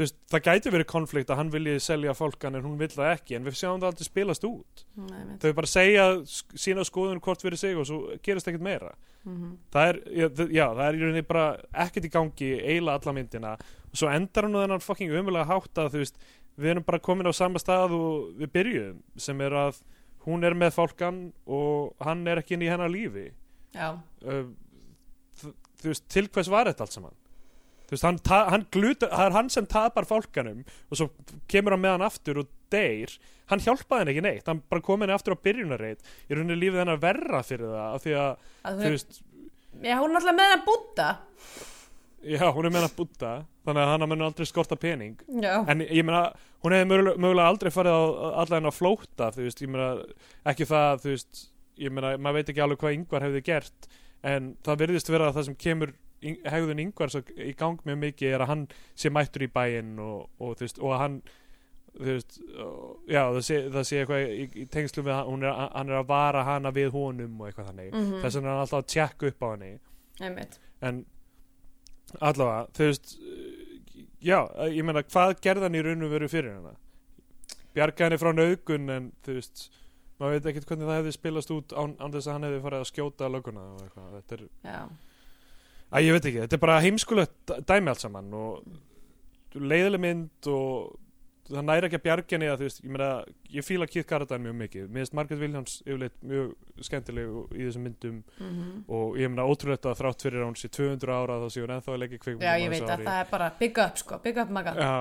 [0.00, 3.36] veist, það gæti verið konflikt að hann vilji selja fólkan en hún vill það ekki
[3.36, 4.84] en við sjáum það aldrei spilast út.
[4.96, 6.06] Nei, þau bara segja
[6.64, 8.94] sína skoðun hvort fyrir sig og svo gerist ekkert meira.
[9.22, 9.50] Mhm.
[9.70, 11.44] það er, já, já, það er í rauninni bara
[11.84, 13.52] ekkert í gangi, eiginlega alla myndina.
[13.92, 15.12] Og svo endar hann á þennan fucking
[15.46, 16.16] hátt að þú veist,
[16.56, 19.82] við erum bara komin á sama stað og við byrjuðum sem er að
[20.26, 23.30] hún er með fólkan og hann er ekki inn í hennar lífi.
[23.72, 23.94] Já,
[24.26, 24.44] uh,
[25.82, 27.21] þú veist, til hvers var þetta allt saman
[27.92, 28.18] þú veist, hann,
[28.48, 31.10] hann glutar, það er hann sem tapar fólkanum og svo
[31.52, 33.12] kemur hann með hann aftur og deyr.
[33.52, 36.00] Hann hjálpaði henni ekki neitt, hann bara kom henni aftur á byrjunarreit.
[36.30, 39.20] Í rauninni lífið hennar verra fyrir það af því að, Að þú veist
[39.82, 41.08] já, hún er alltaf með hennar búta
[42.22, 43.32] já, hún er með hann að búta
[43.66, 45.18] þannig að hann mun aldrei skorta pening.
[45.42, 46.22] Já, en ég meina,
[46.64, 48.02] hún hefði mögulega, mögulega aldrei farið á
[48.42, 49.90] alla hennar flóta þú veist, ég meina,
[50.52, 51.42] ekki það þú veist,
[51.82, 53.90] ég meina, maður veit ekki alveg hvað yngvar hefði gert,
[54.32, 58.44] en það virðist vera að það sem kemur hegðun yngvar í gang mjög mikið er
[58.44, 58.64] að hann
[58.94, 61.16] sé mættur í bæinn og, og þú veist, og að hann
[62.00, 62.38] veist,
[63.10, 66.10] já, það sé, það sé eitthvað í, í tengslum við hann, er, hann er að
[66.12, 67.90] vara hana við honum og eitthvað þannig.
[67.92, 68.20] Mhm.
[68.22, 69.48] þess vegna er hann alltaf að tjekka upp á
[70.22, 70.60] einmitt.
[70.82, 71.04] En
[72.20, 73.14] allavega, þú veist
[74.22, 74.38] já,
[74.70, 76.74] ég meina, hvað gerði hann í raun og veru fyrir hana?
[77.72, 79.68] Bjarga henni frá nauðgun en þú veist
[80.20, 82.84] maður veit ekkert hvernig það hefði spilast út án, án þess að hann hefði farið
[82.84, 84.82] að skjóta löguna og eitthvað, þetta er, já,
[85.92, 88.64] að ég veit ekki þetta er bara heimskulegt dæmi allt saman og
[89.58, 90.98] leiðileg mynd og
[91.52, 93.08] það næri ekki að bjarga henni að þú veist, ég meina,
[93.52, 97.86] ég fíla Keith Carradine mjög mikið, mér finnst Margaret Williams yfirleitt mjög skemmtileg í þessum
[97.88, 98.70] myndum mhm.
[98.96, 101.94] og ég meina ótrúlegt að þrátt fyrir hún sé 200 ára þá sé hún ennþá
[101.94, 104.54] að leggja kvikmyndum Já, ég veit að það er bara big up sko, big up
[104.54, 104.76] maga.
[104.78, 104.94] Já,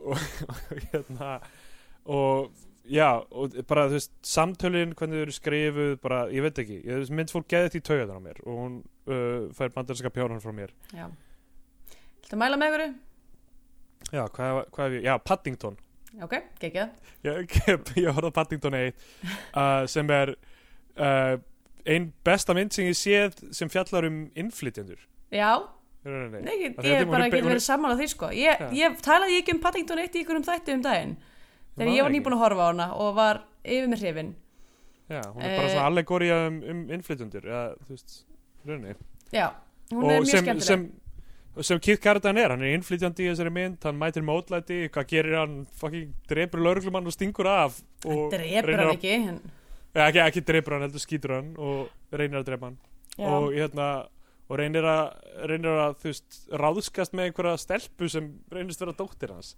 [0.00, 1.30] og, og hérna
[2.16, 6.78] og já, og bara þú veist samtölin, hvernig þau eru skrifuð bara, ég veit ekki,
[6.84, 8.76] ég veist, mynd fólk geðið því taugaðan á mér og hún
[9.08, 10.72] uh, fær bandarska pjáran frá mér.
[10.94, 11.08] Já.
[12.26, 12.94] Að mæla með ykkur?
[14.14, 15.76] Já, hvað, hvað hef ég, já, Paddington.
[16.22, 16.92] Ok, geggjað.
[17.26, 17.56] Ég,
[17.98, 20.30] ég horfði á Paddington 1 uh, sem er
[20.96, 21.34] uh,
[21.90, 25.00] ein besta mynd sem ég séð sem fjallar um innflytjendur.
[25.34, 25.50] Já,
[26.06, 28.28] Í nei, Af því að ég er bara er- verið sammála því sko.
[28.38, 31.16] Ég, ég talaði ekki um Paddington 1 í ykkur um þætti um daginn
[31.76, 32.18] Þegar ég var ekki.
[32.20, 34.34] nýbúin að horfa á hana og var yfir með hrifin.
[35.10, 38.14] Já, hún er bara Eh, svona allegória um, um innflytjendur ja, þú veist,
[38.64, 38.94] í rauninni.
[39.32, 39.50] Já,
[39.92, 40.62] hún er og mjög sem, skemmtileg.
[40.66, 40.86] sem,
[41.62, 45.38] sem Keith Carradine er, hann er innflytjandi í þessari mynd, hann mætir mótlæti hvað gerir
[45.38, 49.40] hann, fucking drepur lauruglumann og stingur af og reynir hann að- ekki en,
[49.94, 52.78] ja, ekki, ekki drepur hann, heldur skýtur hann og reynir að drepa hann.
[53.16, 53.86] Já, og, hérna,
[54.50, 55.14] og reynir að
[55.48, 59.54] reynir að, þú veist, ráðskast með einhverja stelpu sem reynist vera dóttir hans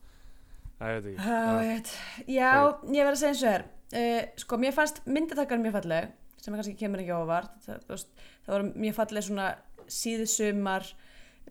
[0.79, 1.27] það ég veit ekki.
[1.29, 1.93] Já, ég veit.
[2.27, 2.53] Já,
[2.95, 3.67] ég verð að segja eins og þér
[4.01, 7.57] uh, Sko, mér fannst myndatakar mjög falleg sem kannski kemur ekki á óvart.
[7.65, 8.05] Það,
[8.47, 9.49] það var mjög falleg svona
[9.91, 10.87] síðsumar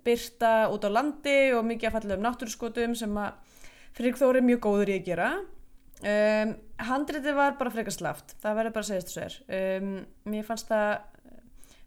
[0.05, 3.43] byrta út á landi og mikið að fallegum náttúruskotum sem að
[3.97, 5.27] Friðrik Þóri er mjög góður í að gera.
[5.97, 6.51] Um,
[6.87, 8.35] Handritið var bara frekar slaft.
[8.43, 9.93] Það verður bara að segja þessu þér um,
[10.29, 10.91] Mér fannst það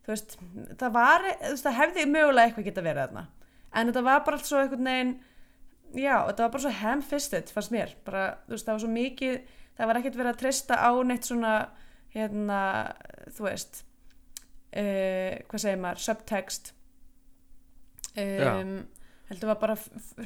[0.01, 0.35] þú veist,
[0.81, 3.27] það var þú veist, það hefði mögulega eitthvað geta verið þarna.
[3.71, 5.13] En þetta var bara allt svo einhvern veginn
[5.95, 9.41] já, þetta var bara svo ham-fisted fannst mér, bara, þú veist, það var svo mikið
[9.81, 11.55] það var ekkert verið að treysta á neitt svona
[12.13, 12.61] hérna,
[13.33, 13.83] þú veist
[14.77, 16.73] uh, hvað segir maður, subtext.
[18.19, 18.75] Um,
[19.31, 19.77] heldur var bara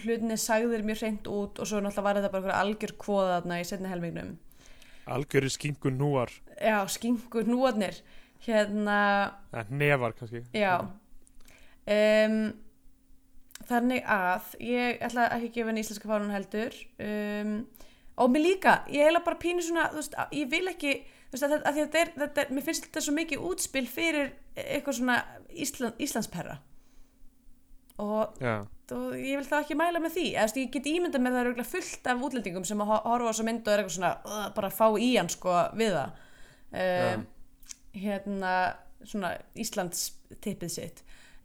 [0.01, 3.69] hlutinni sagðir mjög hreint út og svo náttúrulega var þetta bara algjör kvoða þarna í
[3.69, 4.35] setni helmingnum.
[5.15, 8.01] Algjöri skingun núar, já, skingur núarnir.
[8.45, 8.99] Hérna
[9.71, 10.43] nefar kannski.
[10.57, 10.81] Já.
[11.85, 12.41] Um,
[13.65, 16.75] Þannig að ég ætla ekki að gefa henni íslenska fánun heldur.
[17.01, 17.55] Um,
[18.21, 20.93] og mér líka, ég heila bara pínu svona, veist, ég vil ekki
[21.33, 24.99] veist, að, að þetta er, þetta er, mér finnst þetta svo mikið útspil fyrir eitthvað
[25.01, 25.17] svona
[25.65, 26.59] Ísland, Íslandspera
[28.03, 28.37] og,
[28.95, 30.27] og ég vil þá ekki mæla með því.
[30.35, 33.03] Eða þú veist, ég get ímyndað með það er fullt af útlendingum sem að ho-
[33.09, 35.95] horfa á þessa mynd og er eitthvað svona uh, bara fá í hann sko við
[35.95, 36.23] það.
[36.85, 37.27] Um,
[38.05, 38.55] hérna
[39.07, 39.31] svona
[39.62, 40.09] Íslands
[40.43, 41.05] tippið sitt.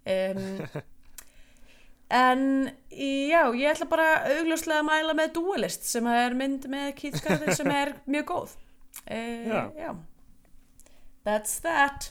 [0.09, 0.57] Um,
[2.09, 2.41] en
[2.89, 4.07] já, ég ætla bara
[4.37, 8.55] augljóslega að mæla með Duelist sem er mynd með Keith Carradine sem er mjög góð.
[9.09, 9.61] Uh, Já.
[9.77, 9.91] já.
[11.27, 12.09] That's that.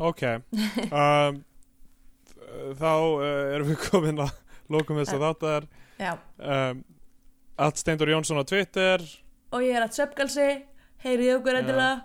[0.00, 0.22] Ok.
[0.88, 1.42] Um,
[2.80, 4.32] þá uh, erum við komin að
[4.72, 5.66] lókum þess að þáttar.
[6.00, 6.14] Já.
[6.40, 6.80] um,
[7.60, 9.04] allt Steindur Jónsson á Twitter.
[9.52, 10.46] Og ég er að söpgalsi
[11.04, 11.60] heyrið okkur Já.
[11.60, 11.98] endilega.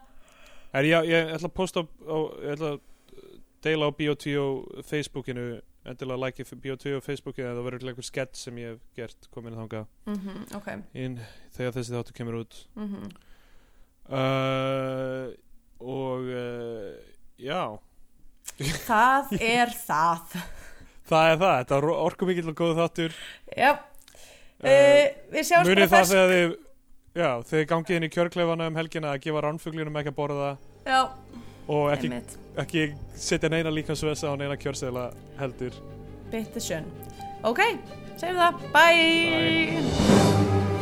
[0.76, 2.82] Er, ég, ég ætla að posta á, á ég ætla að
[3.64, 4.45] deila á Bíotvíó
[4.84, 5.45] Facebookinu
[5.86, 9.88] endilega like Bíotvíó Facebookinu eða það verður einhver skett sem ég hef gert komin þangað.
[10.10, 10.70] Mm ok.
[11.06, 11.18] Inn
[11.56, 12.60] þegar þessi þáttu kemur út.
[12.78, 13.10] Mm
[14.06, 15.34] uh,
[15.82, 16.94] og uh,
[17.41, 17.62] já.
[18.90, 20.36] Það er það.
[21.06, 23.18] Það er það, þetta er orku mikill og góð þáttur.
[23.53, 23.72] Já.
[24.66, 26.53] Uh, við sjáum bara það þegar þið
[27.16, 30.52] já, þið gangið inn í kjörklefana um helgina að gefa rannfuglinum ekki að borða.
[30.86, 31.02] Já,
[31.68, 32.12] og ekki,
[32.62, 32.86] ekki
[33.16, 35.10] setja neina líkansvesa á neina kjörsela
[35.40, 35.74] heldur
[36.32, 36.86] Bitte schön.
[37.44, 37.62] Ok,
[38.18, 38.64] segjum það.
[38.74, 39.84] Bye.
[39.84, 40.74] Bye.